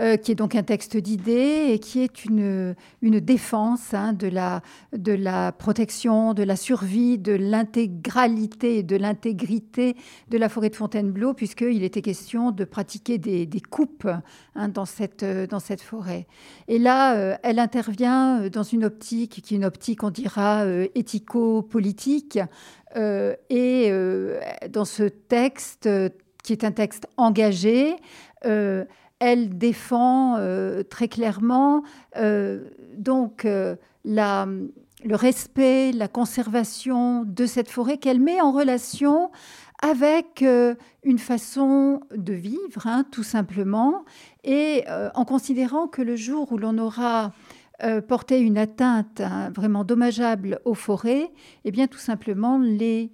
[0.01, 4.27] euh, qui est donc un texte d'idées et qui est une, une défense hein, de,
[4.27, 4.63] la,
[4.97, 9.95] de la protection, de la survie, de l'intégralité de l'intégrité
[10.31, 14.09] de la forêt de Fontainebleau, puisqu'il était question de pratiquer des, coupes
[14.55, 16.27] hein, dans, cette, dans cette forêt.
[16.69, 20.89] Et là, euh, elle intervient dans une optique qui est une optique, on dira, euh,
[20.95, 22.39] éthico-politique.
[22.95, 23.93] Et
[24.69, 25.89] dans ce texte,
[26.43, 27.97] qui est un texte engagé,
[29.23, 31.85] elle défend euh, très clairement
[32.17, 32.65] euh,
[32.97, 39.31] donc euh, le respect, la conservation de cette forêt qu'elle met en relation
[39.81, 40.45] avec
[41.03, 44.05] une façon de vivre, hein, tout simplement,
[44.45, 44.85] et
[45.15, 47.33] en considérant que le jour où l'on aura
[48.07, 51.33] porté une atteinte hein, vraiment dommageable aux forêts,
[51.65, 53.11] eh bien tout simplement les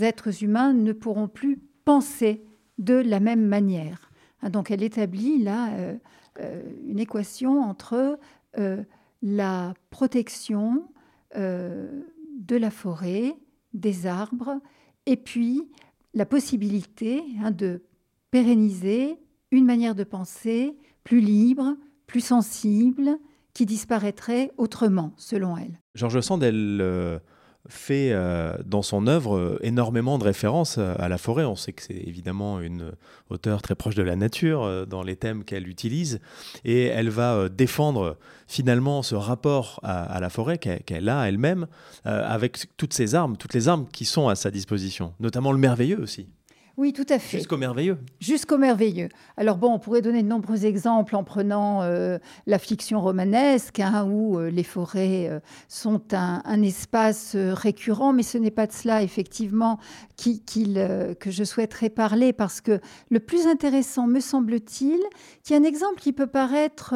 [0.00, 2.44] êtres humains ne pourront plus penser
[2.78, 4.10] de la même manière.
[4.42, 5.96] Hein, donc elle établit là euh,
[6.40, 8.18] euh, une équation entre
[8.58, 8.82] euh,
[9.22, 10.88] la protection
[11.34, 13.34] de la forêt,
[13.72, 14.60] des arbres,
[15.06, 15.66] et puis
[16.12, 17.84] la possibilité hein, de
[18.30, 19.16] pérenniser
[19.50, 21.74] une manière de penser plus libre,
[22.06, 23.18] plus sensible,
[23.54, 25.78] qui disparaîtrait autrement, selon elle.
[25.94, 27.20] Georges Sand, elle
[27.68, 31.44] fait euh, dans son œuvre euh, énormément de références euh, à la forêt.
[31.44, 32.92] On sait que c'est évidemment une
[33.30, 36.20] auteure très proche de la nature dans les thèmes qu'elle utilise.
[36.64, 41.66] Et elle va défendre finalement ce rapport à, la forêt qu'elle a elle-même
[42.04, 46.00] avec toutes ses armes, toutes les armes qui sont à sa disposition, notamment le merveilleux
[46.00, 46.28] aussi.
[46.78, 47.36] Oui, tout à fait.
[47.38, 47.98] Jusqu'au merveilleux.
[48.18, 49.08] Jusqu'au merveilleux.
[49.36, 54.06] Alors bon, on pourrait donner de nombreux exemples en prenant euh, la fiction romanesque, hein,
[54.08, 59.02] où euh, les forêts euh, sont un, espace récurrent, mais ce n'est pas de cela,
[59.02, 59.78] effectivement,
[60.16, 65.00] que je souhaiterais parler, parce que le plus intéressant, me semble-t-il,
[65.42, 66.94] qu'il y a un exemple qui peut paraître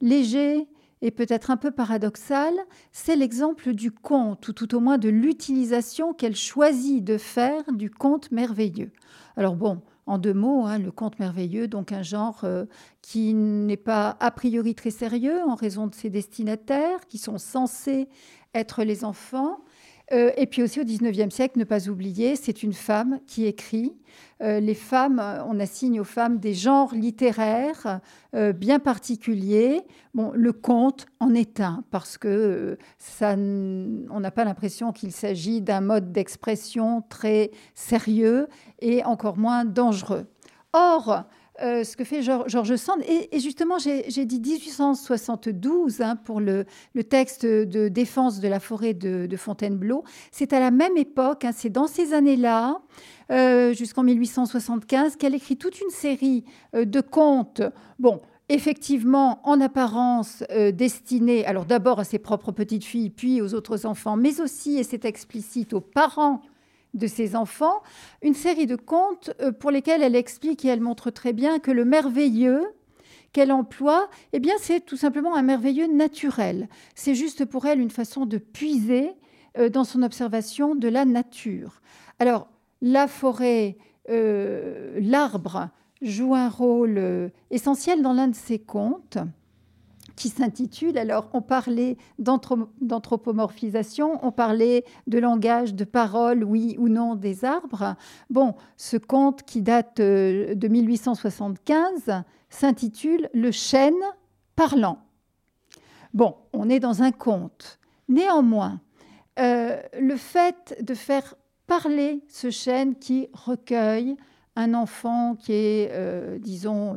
[0.00, 0.66] léger,
[1.02, 2.54] et peut-être un peu paradoxal,
[2.92, 7.90] c'est l'exemple du conte, ou tout au moins de l'utilisation qu'elle choisit de faire du
[7.90, 8.90] conte merveilleux.
[9.36, 12.64] Alors bon, en deux mots, hein, le conte merveilleux, donc un genre euh,
[13.02, 18.08] qui n'est pas a priori très sérieux en raison de ses destinataires, qui sont censés
[18.54, 19.60] être les enfants,
[20.12, 23.92] euh, et puis aussi au XIXe siècle, ne pas oublier, c'est une femme qui écrit.
[24.40, 28.00] Euh, les femmes, on assigne aux femmes des genres littéraires
[28.34, 29.82] euh, bien particuliers.
[30.14, 35.60] Bon, le conte en est un, parce que ça, on n'a pas l'impression qu'il s'agit
[35.60, 38.46] d'un mode d'expression très sérieux
[38.80, 40.26] et encore moins dangereux.
[40.72, 41.24] Or,
[41.62, 43.00] euh, ce que fait Georges Sand.
[43.08, 46.66] Et, justement, j'ai dit 1872 hein, pour le,
[47.08, 50.04] texte de défense de la forêt de, Fontainebleau.
[50.32, 52.80] C'est à la même époque, hein, c'est dans ces années-là,
[53.30, 56.44] euh, jusqu'en 1875, qu'elle écrit toute une série
[56.74, 57.62] euh, de contes.
[57.98, 63.86] Bon, effectivement, en apparence, destinés alors d'abord à ses propres petites filles, puis aux autres
[63.86, 66.42] enfants, mais aussi, et c'est explicite, aux parents
[66.96, 67.82] de ses enfants,
[68.22, 71.70] une série de contes euh, pour lesquels elle explique et elle montre très bien que
[71.70, 72.64] le merveilleux
[73.32, 76.68] qu'elle emploie, eh bien, c'est tout simplement un merveilleux naturel.
[76.94, 79.12] C'est juste pour elle une façon de puiser
[79.58, 81.82] euh, dans son observation de la nature.
[82.18, 82.48] Alors,
[82.80, 83.76] la forêt,
[84.08, 85.68] euh, l'arbre
[86.02, 89.18] joue un rôle essentiel dans l'un de ses contes
[90.16, 97.14] qui s'intitule, alors on parlait d'anthropomorphisation, on parlait de langage, de parole, oui ou non
[97.14, 97.94] des arbres.
[98.30, 103.92] Bon, ce conte qui date euh, de 1875 s'intitule Le chêne
[104.56, 104.98] parlant.
[106.14, 107.78] Bon, on est dans un conte.
[108.08, 108.80] Néanmoins,
[109.38, 111.34] euh, le fait de faire
[111.66, 114.16] parler ce chêne qui recueille
[114.54, 116.96] un enfant qui est, euh, disons,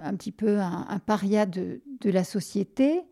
[0.00, 3.02] un petit peu un, paria de, la société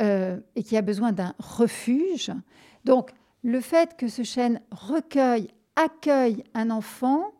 [0.00, 2.32] euh, et qui a besoin d'un refuge.
[2.84, 7.32] Donc, le fait que ce chêne recueille, accueille un enfant,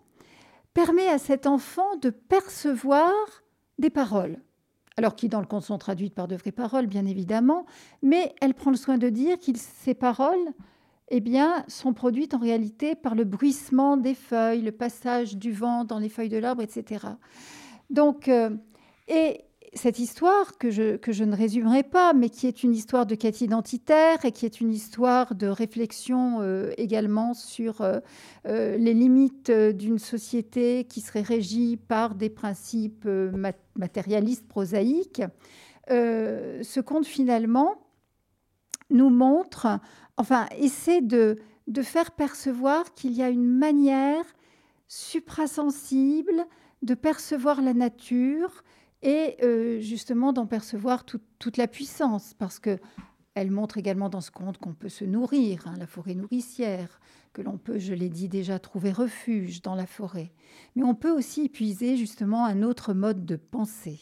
[0.75, 3.13] permet à cet enfant de percevoir
[3.79, 4.39] des paroles.
[4.97, 7.67] Alors qui dans le conte sont traduites par de vraies paroles, bien évidemment,
[8.03, 10.53] mais elle prend le soin de dire que ces paroles
[11.09, 15.85] eh bien, sont produites en réalité par le bruissement des feuilles, le passage du vent
[15.85, 17.07] dans les feuilles de l'arbre, etc.
[17.91, 18.51] Donc, euh,
[19.09, 19.41] et
[19.75, 23.15] cette histoire que je, que je ne résumerai pas, mais qui est une histoire de
[23.15, 28.01] quête identitaire et qui est une histoire de réflexion euh, également sur euh,
[28.45, 33.09] les limites d'une société qui serait régie par des principes
[33.75, 35.23] matérialistes, prosaïques,
[35.89, 37.75] ce conte finalement
[38.91, 39.67] nous montre,
[40.17, 44.25] enfin, essaie de, de faire percevoir qu'il y a une manière
[44.89, 46.47] suprasensible,
[46.85, 48.63] de percevoir la nature
[49.03, 52.79] et euh, justement d'en percevoir toute la puissance, parce que
[53.35, 57.01] elle montre également dans ce conte qu'on peut se nourrir, hein, la forêt nourricière,
[57.33, 60.33] que l'on peut, je l'ai dit déjà, trouver refuge dans la forêt.
[60.77, 63.99] Mais on peut aussi puiser justement un autre mode de pensée,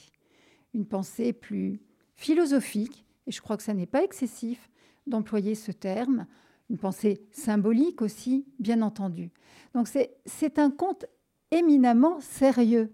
[0.75, 1.81] une pensée plus
[2.15, 4.71] philosophique, et je crois que ça n'est pas excessif
[5.07, 6.27] d'employer ce terme,
[6.69, 9.31] une pensée symbolique aussi, bien entendu.
[9.75, 11.07] Donc c'est un conte
[11.53, 12.93] éminemment sérieux,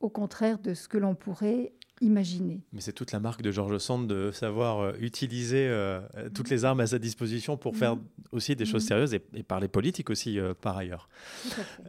[0.00, 2.60] au contraire de ce que l'on pourrait imaginer.
[2.72, 6.00] Mais c'est toute la marque de Georges Sand de savoir euh, utiliser euh,
[6.34, 8.00] toutes les armes à sa disposition pour faire mm-hmm.
[8.32, 8.88] aussi des choses mm-hmm.
[8.88, 11.08] sérieuses et, parler politique aussi euh, par ailleurs.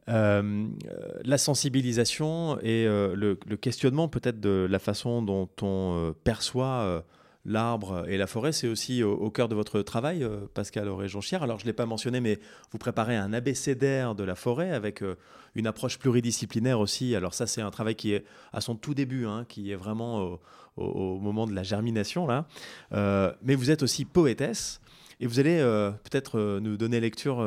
[0.07, 7.03] la sensibilisation et le, le, questionnement peut-être de la façon dont on perçoit
[7.45, 11.43] l'arbre et la forêt, c'est aussi au, cœur de votre travail, euh, Pascal Auré-Jonchière.
[11.43, 12.39] Alors, je ne l'ai pas mentionné, mais
[12.71, 15.15] vous préparez un abécédaire de la forêt avec euh,
[15.53, 17.15] une approche pluridisciplinaire aussi.
[17.15, 20.39] Alors, ça, c'est un travail qui est à son tout début, hein, qui est vraiment
[20.75, 22.47] au, moment de la germination, là.
[22.91, 24.81] Euh, mais vous êtes aussi poétesse,
[25.19, 25.59] et vous allez
[26.03, 27.37] peut-être nous donner lecture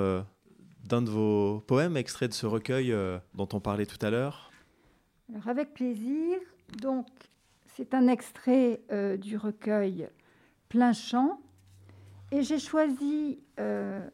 [0.84, 2.94] d'un de vos poèmes, extrait de ce recueil
[3.34, 4.51] dont on parlait tout à l'heure.
[5.30, 6.38] Alors, avec plaisir.
[6.80, 7.07] Donc,
[7.79, 10.09] c'est un extrait euh, du recueil
[10.68, 11.41] Plein Chant.
[12.33, 14.05] Et j'ai choisi euh,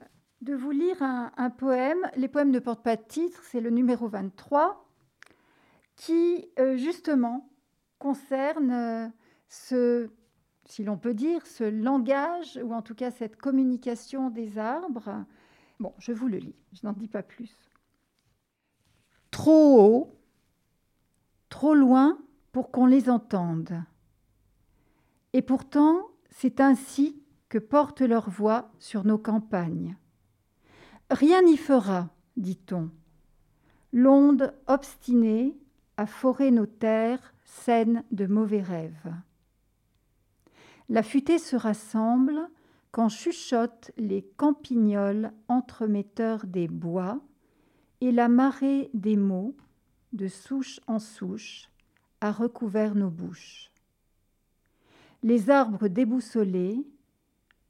[0.42, 1.98] de vous lire un, poème.
[2.16, 4.86] Les poèmes ne portent pas de titre, c'est le numéro 23,
[5.96, 7.48] qui euh, justement
[7.98, 9.10] concerne
[9.48, 10.10] ce,
[10.66, 15.24] si l'on peut dire, ce langage, ou en tout cas cette communication des arbres.
[15.80, 17.56] Bon, je vous le lis, je n'en dis pas plus.
[19.30, 20.20] Trop haut,
[21.48, 22.18] trop loin
[22.54, 23.82] pour qu'on les entende.
[25.32, 29.96] Et pourtant, c'est ainsi que porte leur voix sur nos campagnes.
[31.10, 32.92] Rien n'y fera, dit-on.
[33.92, 35.58] L'onde obstinée
[35.96, 39.12] a foré nos terres saines de mauvais rêves.
[40.88, 42.38] La futée se rassemble
[42.92, 47.20] quand chuchotent les campignols entremetteurs des bois
[48.00, 49.56] et la marée des mots,
[50.12, 51.68] de souche en souche,
[52.24, 53.70] a recouvert nos bouches.
[55.22, 56.78] Les arbres déboussolés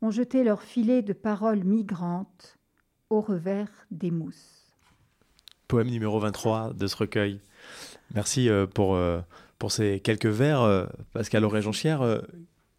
[0.01, 2.57] ont jeté leurs filets de paroles migrantes
[3.11, 4.73] au revers des mousses.
[5.67, 7.41] Poème numéro 23 de ce recueil.
[8.15, 9.21] Merci euh, pour, euh,
[9.59, 12.23] pour ces quelques vers, euh, Pascal Auré-Jonchière.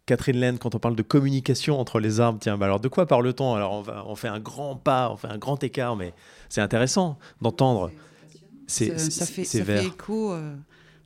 [0.06, 3.04] Catherine Laine, quand on parle de communication entre les arbres, tiens, bah alors de quoi
[3.04, 3.54] parle-t-on?
[3.54, 6.14] Alors on, va, on fait un grand pas, on fait un grand écart, mais
[6.48, 7.90] c'est intéressant d'entendre
[8.66, 10.34] C'est ça, ça fait, ça fait écho.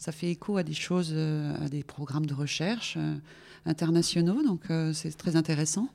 [0.01, 2.99] Ça fait écho à des choses, à des programmes de recherche
[3.67, 5.89] internationaux, donc c'est très intéressant.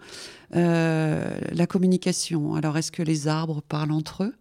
[0.51, 2.56] la communication.
[2.56, 4.34] Alors, est-ce que les arbres parlent entre eux?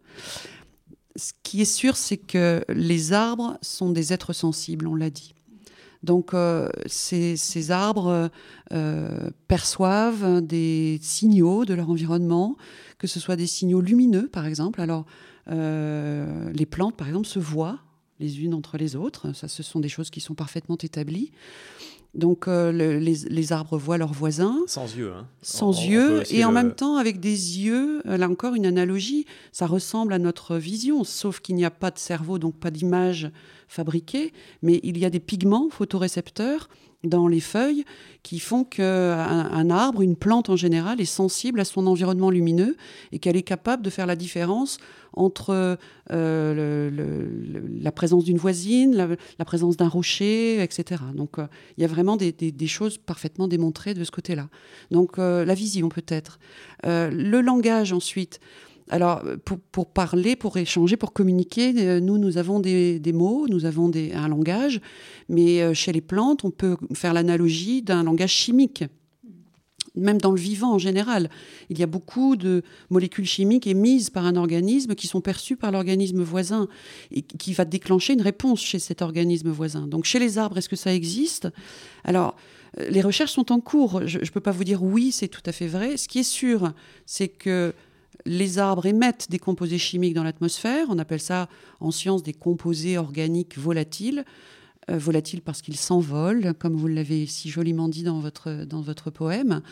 [1.16, 5.34] Ce qui est sûr, c'est que les arbres sont des êtres sensibles, on l'a dit.
[6.04, 8.30] Donc euh, ces, arbres
[8.72, 12.56] euh, perçoivent des signaux de leur environnement,
[12.98, 14.82] que ce soit des signaux lumineux par exemple.
[14.82, 15.06] Alors
[15.50, 17.78] euh, les plantes par exemple se voient
[18.20, 21.32] les unes entre les autres, ça ce sont des choses qui sont parfaitement établies.
[22.14, 24.60] Donc les, arbres voient leurs voisins.
[24.68, 25.12] Sans yeux.
[25.12, 25.26] Hein.
[25.42, 26.22] Sans yeux.
[26.32, 30.56] Et en même temps, avec des yeux, là encore une analogie, ça ressemble à notre
[30.56, 33.30] vision, sauf qu'il n'y a pas de cerveau, donc pas d'image
[33.66, 36.68] fabriqués, mais il y a des pigments photorécepteurs
[37.04, 37.84] dans les feuilles
[38.22, 42.76] qui font qu'un un arbre, une plante en général, est sensible à son environnement lumineux
[43.12, 44.78] et qu'elle est capable de faire la différence
[45.12, 45.78] entre
[46.10, 46.90] euh,
[47.80, 51.02] la présence d'une voisine, la, présence d'un rocher, etc.
[51.14, 51.46] Donc euh,
[51.76, 52.34] il y a vraiment des,
[52.66, 54.48] choses parfaitement démontrées de ce côté-là.
[54.90, 56.38] Donc euh, la vision peut-être.
[56.84, 58.40] le langage ensuite.
[58.90, 59.22] Alors,
[59.72, 64.28] pour, parler, pour échanger, pour communiquer, euh, nous, nous avons des, mots, nous avons un
[64.28, 64.80] langage,
[65.28, 68.84] mais euh, chez les plantes, on peut faire l'analogie d'un langage chimique
[69.94, 71.30] même dans le vivant en général.
[71.70, 75.70] Il y a beaucoup de molécules chimiques émises par un organisme qui sont perçues par
[75.70, 76.68] l'organisme voisin
[77.12, 79.86] et qui va déclencher une réponse chez cet organisme voisin.
[79.86, 81.48] Donc chez les arbres, est-ce que ça existe?
[82.02, 82.36] Alors,
[82.78, 84.06] euh, les recherches sont en cours.
[84.06, 85.96] Je ne peux pas vous dire oui, c'est tout à fait vrai.
[85.96, 86.72] Ce qui est sûr,
[87.06, 87.72] c'est que
[88.26, 90.86] les arbres émettent des composés chimiques dans l'atmosphère.
[90.90, 91.48] On appelle ça
[91.80, 94.24] en science des composés organiques volatiles.
[94.90, 99.10] Euh, volatiles parce qu'ils s'envolent, comme vous l'avez si joliment dit dans votre, dans votre
[99.10, 99.62] poème.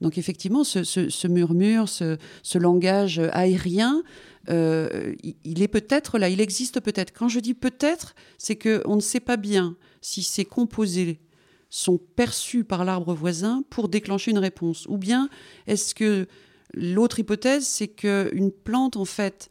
[0.00, 4.02] Donc effectivement, ce, murmure, ce, langage aérien,
[4.48, 7.12] euh, il est peut-être là, il existe peut-être.
[7.12, 11.20] Quand je dis peut-être, c'est qu'on ne sait pas bien si ces composés
[11.68, 14.86] sont perçus par l'arbre voisin pour déclencher une réponse.
[14.88, 15.28] Ou bien
[15.66, 16.26] est-ce que
[16.74, 19.48] L'autre hypothèse, c'est qu'une plante, en fait,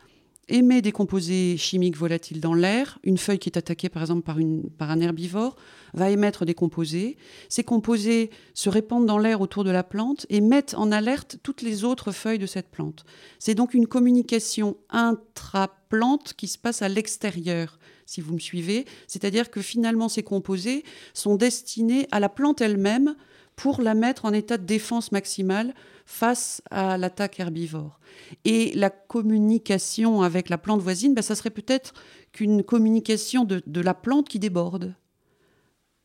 [0.52, 3.00] émet des composés chimiques volatiles dans l'air.
[3.04, 4.38] Une feuille qui est attaquée, par exemple, par,
[4.78, 5.56] par un herbivore,
[5.94, 7.18] va émettre des composés.
[7.50, 11.62] Ces composés se répandent dans l'air autour de la plante et mettent en alerte toutes
[11.62, 13.06] les autres feuilles de cette plante.
[13.40, 18.86] C'est donc une communication intra-plante qui se passe à l'extérieur, si vous me suivez.
[19.08, 23.16] C'est-à-dire que finalement, ces composés sont destinés à la plante elle-même
[23.62, 25.76] pour la mettre en état de défense maximale
[26.08, 28.00] face à l'attaque herbivore.
[28.44, 31.94] Et la communication avec la plante voisine, ben, ça serait peut-être
[32.32, 34.96] qu'une communication de, la plante qui déborde.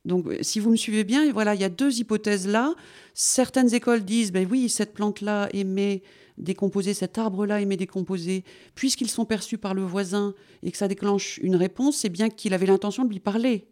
[0.05, 2.75] Donc, si vous me suivez bien, voilà, il y a deux hypothèses là.
[3.15, 6.03] Certaines écoles disent, ben oui, cette plante-là émet
[6.37, 8.45] des composés, cet arbre-là émet des composés,
[8.75, 12.53] puisqu'ils sont perçus par le voisin et que ça déclenche une réponse, c'est bien qu'il
[12.53, 13.67] avait l'intention de lui parler.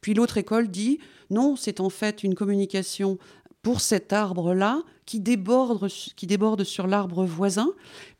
[0.00, 0.98] Puis l'autre école dit,
[1.30, 3.18] non, c'est en fait une communication
[3.62, 7.70] pour cet arbre-là qui déborde, qui déborde sur l'arbre voisin,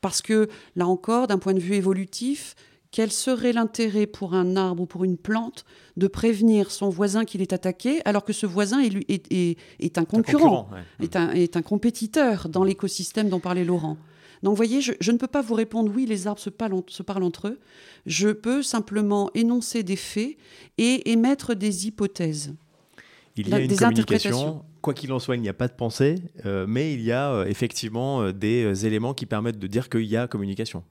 [0.01, 2.55] parce que là encore, d'un point de vue évolutif,
[2.91, 5.65] quel serait l'intérêt pour un arbre ou pour une plante
[5.97, 10.05] de prévenir son voisin qu'il est attaqué alors que ce voisin est, est, est, un
[10.05, 10.71] concurrent,
[11.15, 13.99] un, est, un, compétiteur dans l'écosystème dont parlait Laurent?
[14.43, 17.03] Donc vous voyez, je, ne peux pas vous répondre oui, les arbres se parlent, se
[17.03, 17.59] parlent entre eux.
[18.07, 20.37] Je peux simplement énoncer des faits
[20.79, 22.55] et émettre des hypothèses.
[23.37, 26.17] Il y a une communication, quoi qu'il en soit, il n'y a pas de pensée,
[26.45, 30.07] euh, mais il y a euh, effectivement euh, des éléments qui permettent de dire qu'il
[30.07, 30.83] y a communication.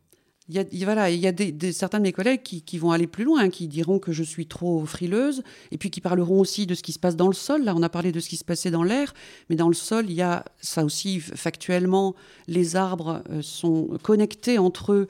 [0.49, 1.33] Il y a, voilà, il y a
[1.73, 4.85] certains de mes collègues qui, vont aller plus loin, qui diront que je suis trop
[4.85, 7.63] frileuse, et puis qui parleront aussi de ce qui se passe dans le sol.
[7.63, 9.13] Là, on a parlé de ce qui se passait dans l'air,
[9.49, 12.15] mais dans le sol, il y a ça aussi factuellement.
[12.47, 15.07] Les arbres sont connectés entre eux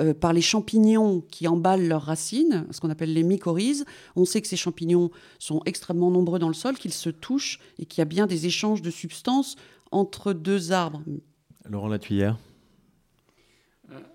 [0.00, 3.84] euh, par les champignons qui emballent leurs racines, ce qu'on appelle les mycorhizes.
[4.16, 7.84] On sait que ces champignons sont extrêmement nombreux dans le sol, qu'ils se touchent et
[7.84, 9.56] qu'il y a bien des échanges de substances
[9.92, 11.02] entre deux arbres.
[11.68, 12.53] Laurent Latuyère euh,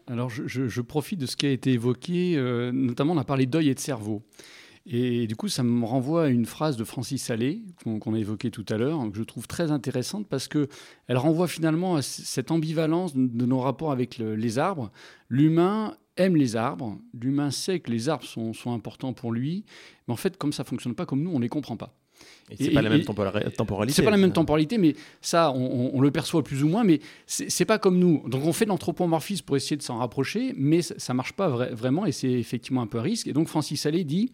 [0.07, 3.70] alors, je, profite de ce qui a été évoqué, euh, notamment on a parlé d'œil
[3.70, 4.24] et de cerveau.
[4.86, 8.49] Et du coup, ça me renvoie à une phrase de Francis Allais, qu'on a évoquée
[8.49, 10.67] tout à l'heure, que je trouve très intéressante parce qu'elle
[11.09, 14.91] renvoie finalement à cette ambivalence de nos rapports avec les arbres.
[15.28, 19.63] L'humain aime les arbres, l'humain sait que les arbres sont, importants pour lui,
[20.07, 21.95] mais en fait, comme ça ne fonctionne pas comme nous, on ne les comprend pas.
[22.49, 23.93] Et c'est pas la même temporalité.
[23.93, 27.65] C'est pas la même temporalité, mais ça, on, le perçoit plus ou moins, mais c'est
[27.65, 28.24] pas comme nous.
[28.28, 32.05] Donc on fait de l'anthropomorphisme pour essayer de s'en rapprocher, mais ça, marche pas vraiment
[32.05, 33.28] et c'est effectivement un peu un risque.
[33.28, 34.32] Et donc Francis Allais dit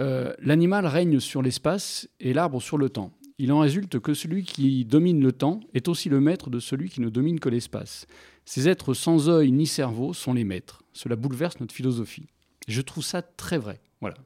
[0.00, 3.12] euh, l'animal règne sur l'espace et l'arbre sur le temps.
[3.38, 6.88] Il en résulte que celui qui domine le temps est aussi le maître de celui
[6.88, 8.06] qui ne domine que l'espace.
[8.44, 10.82] Ces êtres sans œil ni cerveau sont les maîtres.
[10.92, 12.26] Cela bouleverse notre philosophie.
[12.68, 13.80] Je trouve ça très vrai.
[14.00, 14.16] Voilà.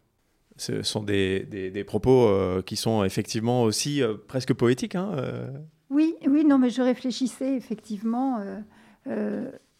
[0.57, 4.95] Ce sont des, des, propos euh, qui sont effectivement aussi euh, presque poétiques.
[4.95, 5.51] Hein, euh.
[5.91, 8.41] Oui, oui, non, mais je réfléchissais effectivement.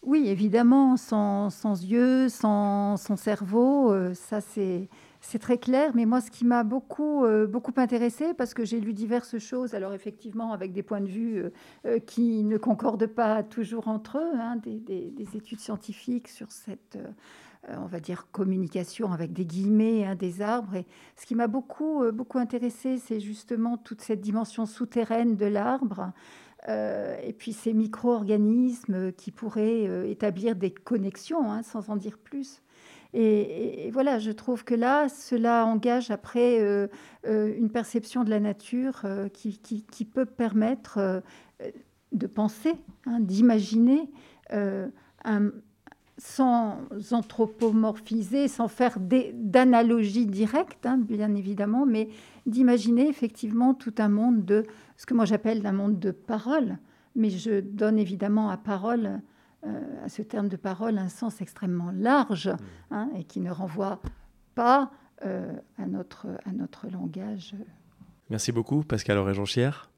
[0.03, 4.87] oui, évidemment, sans, sans yeux, sans, sans cerveau, ça c'est
[5.19, 8.93] c'est très clair, mais moi, ce qui m'a beaucoup, beaucoup intéressé, parce que j'ai lu
[8.93, 11.43] diverses choses, alors effectivement, avec des points de vue
[12.05, 16.97] qui ne concordent pas toujours entre eux, hein, des, études scientifiques sur cette,
[17.69, 20.75] on va dire, communication avec des guillemets hein, des arbres.
[20.75, 26.11] Et ce qui m'a beaucoup, beaucoup intéressé, c'est justement toute cette dimension souterraine de l'arbre.
[26.67, 32.61] et puis ces micro-organismes qui pourraient établir des connexions, hein, sans en dire plus.
[33.13, 36.87] Et, voilà, je trouve que là, cela engage après euh,
[37.25, 41.23] euh, une perception de la nature euh, qui, peut permettre
[42.11, 42.73] de penser,
[43.05, 44.09] hein, d'imaginer,
[46.17, 46.79] sans
[47.11, 52.09] anthropomorphiser, sans faire d'analogie directe, hein, bien évidemment, mais
[52.45, 54.65] d'imaginer effectivement tout un monde de
[54.95, 56.77] ce que moi j'appelle un monde de parole.
[57.15, 59.21] Mais je donne évidemment à parole
[59.65, 62.57] euh, à ce terme de parole un sens extrêmement large mm.
[62.91, 63.99] hein, et qui ne renvoie
[64.53, 64.91] pas
[65.25, 67.55] euh, à, notre, à notre langage.
[68.29, 69.89] Merci beaucoup, Pascal Auréjonchière.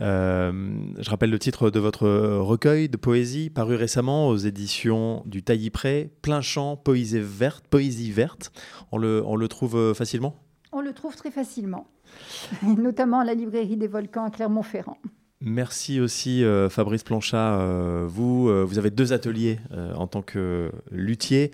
[0.00, 0.52] Euh,
[0.98, 6.10] je rappelle le titre de votre recueil de poésie paru récemment aux éditions du Taillis-Pré,
[6.22, 8.52] Plein champ, poésie verte, poésie verte.
[8.90, 10.36] On le, on le trouve facilement?
[10.72, 11.86] On le trouve très facilement,
[12.62, 14.96] notamment à la librairie des Volcans à Clermont-Ferrand.
[15.44, 17.58] Merci aussi euh, Fabrice Planchat.
[17.58, 19.58] Euh, vous, euh, vous avez deux ateliers
[19.96, 21.50] en tant que luthier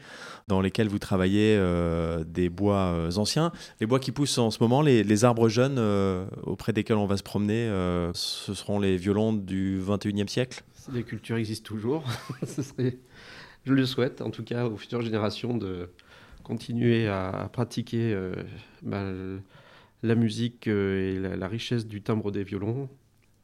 [0.47, 1.59] dans lesquels vous travaillez
[2.27, 3.51] des bois anciens.
[3.81, 5.79] Les bois qui poussent en ce moment, les, arbres jeunes
[6.43, 7.69] auprès desquels on va se promener,
[8.15, 10.63] ce seront les violons du 21e siècle?
[10.73, 12.05] Si les cultures existent toujours,
[12.79, 15.91] je le souhaite en tout cas aux futures générations de
[16.45, 18.19] continuer à, pratiquer
[18.83, 19.05] bah,
[20.03, 22.89] la musique et la richesse du timbre des violons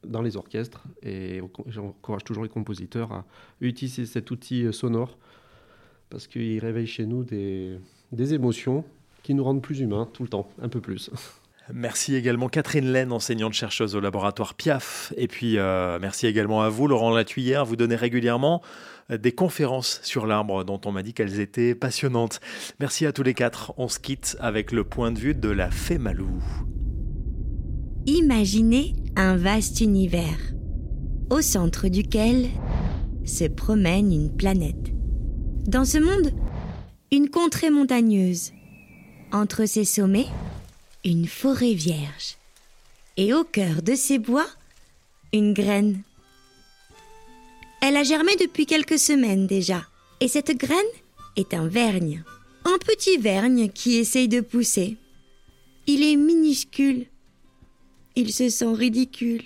[0.07, 3.25] dans les orchestres et j'encourage toujours les compositeurs à
[3.61, 5.19] utiliser cet outil sonore
[6.11, 7.79] parce qu'il réveille chez nous des,
[8.13, 8.85] des émotions
[9.23, 11.11] qui nous rendent plus humains tout le temps, un peu plus.
[11.73, 15.15] Merci également Catherine Laine, enseignante chercheuse au laboratoire PIAF.
[15.17, 17.65] Et puis euh, merci également à vous, Laurent Latuyère.
[17.65, 18.61] Vous donnez régulièrement
[19.11, 22.41] euh, des conférences sur l'arbre dont on m'a dit qu'elles étaient passionnantes.
[22.81, 23.73] Merci à tous les quatre.
[23.79, 26.43] On se quitte avec le point de vue de la fée Malou.
[28.05, 30.39] Imaginez un vaste univers,
[31.31, 32.49] au centre duquel
[33.25, 34.93] se promène une planète.
[35.67, 36.33] Dans ce monde,
[37.12, 38.53] une contrée montagneuse.
[39.33, 40.27] Entre ses sommets,
[41.05, 42.37] une forêt vierge.
[43.17, 44.47] Et au cœur de ces bois,
[45.33, 46.03] une graine.
[47.81, 49.87] Elle a germé depuis quelques semaines déjà.
[50.21, 50.79] Et cette graine
[51.37, 52.25] est un vergne.
[52.65, 54.97] Un petit vergne qui essaye de pousser.
[55.87, 57.07] Il est minuscule,
[58.17, 59.43] il se sent ridicule.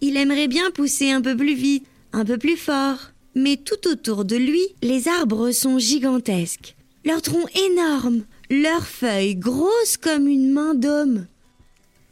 [0.00, 3.10] Il aimerait bien pousser un peu plus vite, un peu plus fort.
[3.34, 6.76] Mais tout autour de lui, les arbres sont gigantesques.
[7.04, 11.26] Leurs troncs énormes, leurs feuilles grosses comme une main d'homme.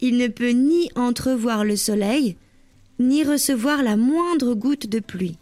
[0.01, 2.35] Il ne peut ni entrevoir le soleil,
[2.99, 5.37] ni recevoir la moindre goutte de pluie.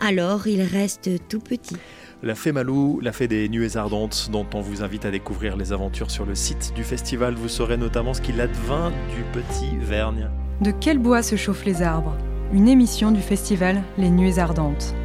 [0.00, 1.76] Alors il reste tout petit.
[2.20, 5.72] La Fée Malou, la Fée des Nuées Ardentes, dont on vous invite à découvrir les
[5.72, 7.34] aventures sur le site du festival.
[7.34, 10.28] Vous saurez notamment ce qu'il advint du petit Vergne.
[10.60, 12.16] De quel bois se chauffent les arbres?
[12.52, 14.96] Une émission du festival Les Nuées Ardentes.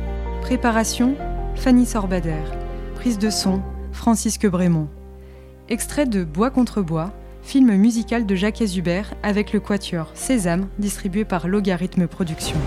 [0.42, 1.16] Préparation
[1.54, 2.44] Fanny Sorbader.
[2.96, 3.62] Prise de son
[3.92, 4.88] Francisque Brémond.
[5.70, 11.26] Extrait de Bois contre bois, film musical de Jacques Hubert avec le quatuor Sésame, distribué
[11.26, 12.58] par Logarithme Productions.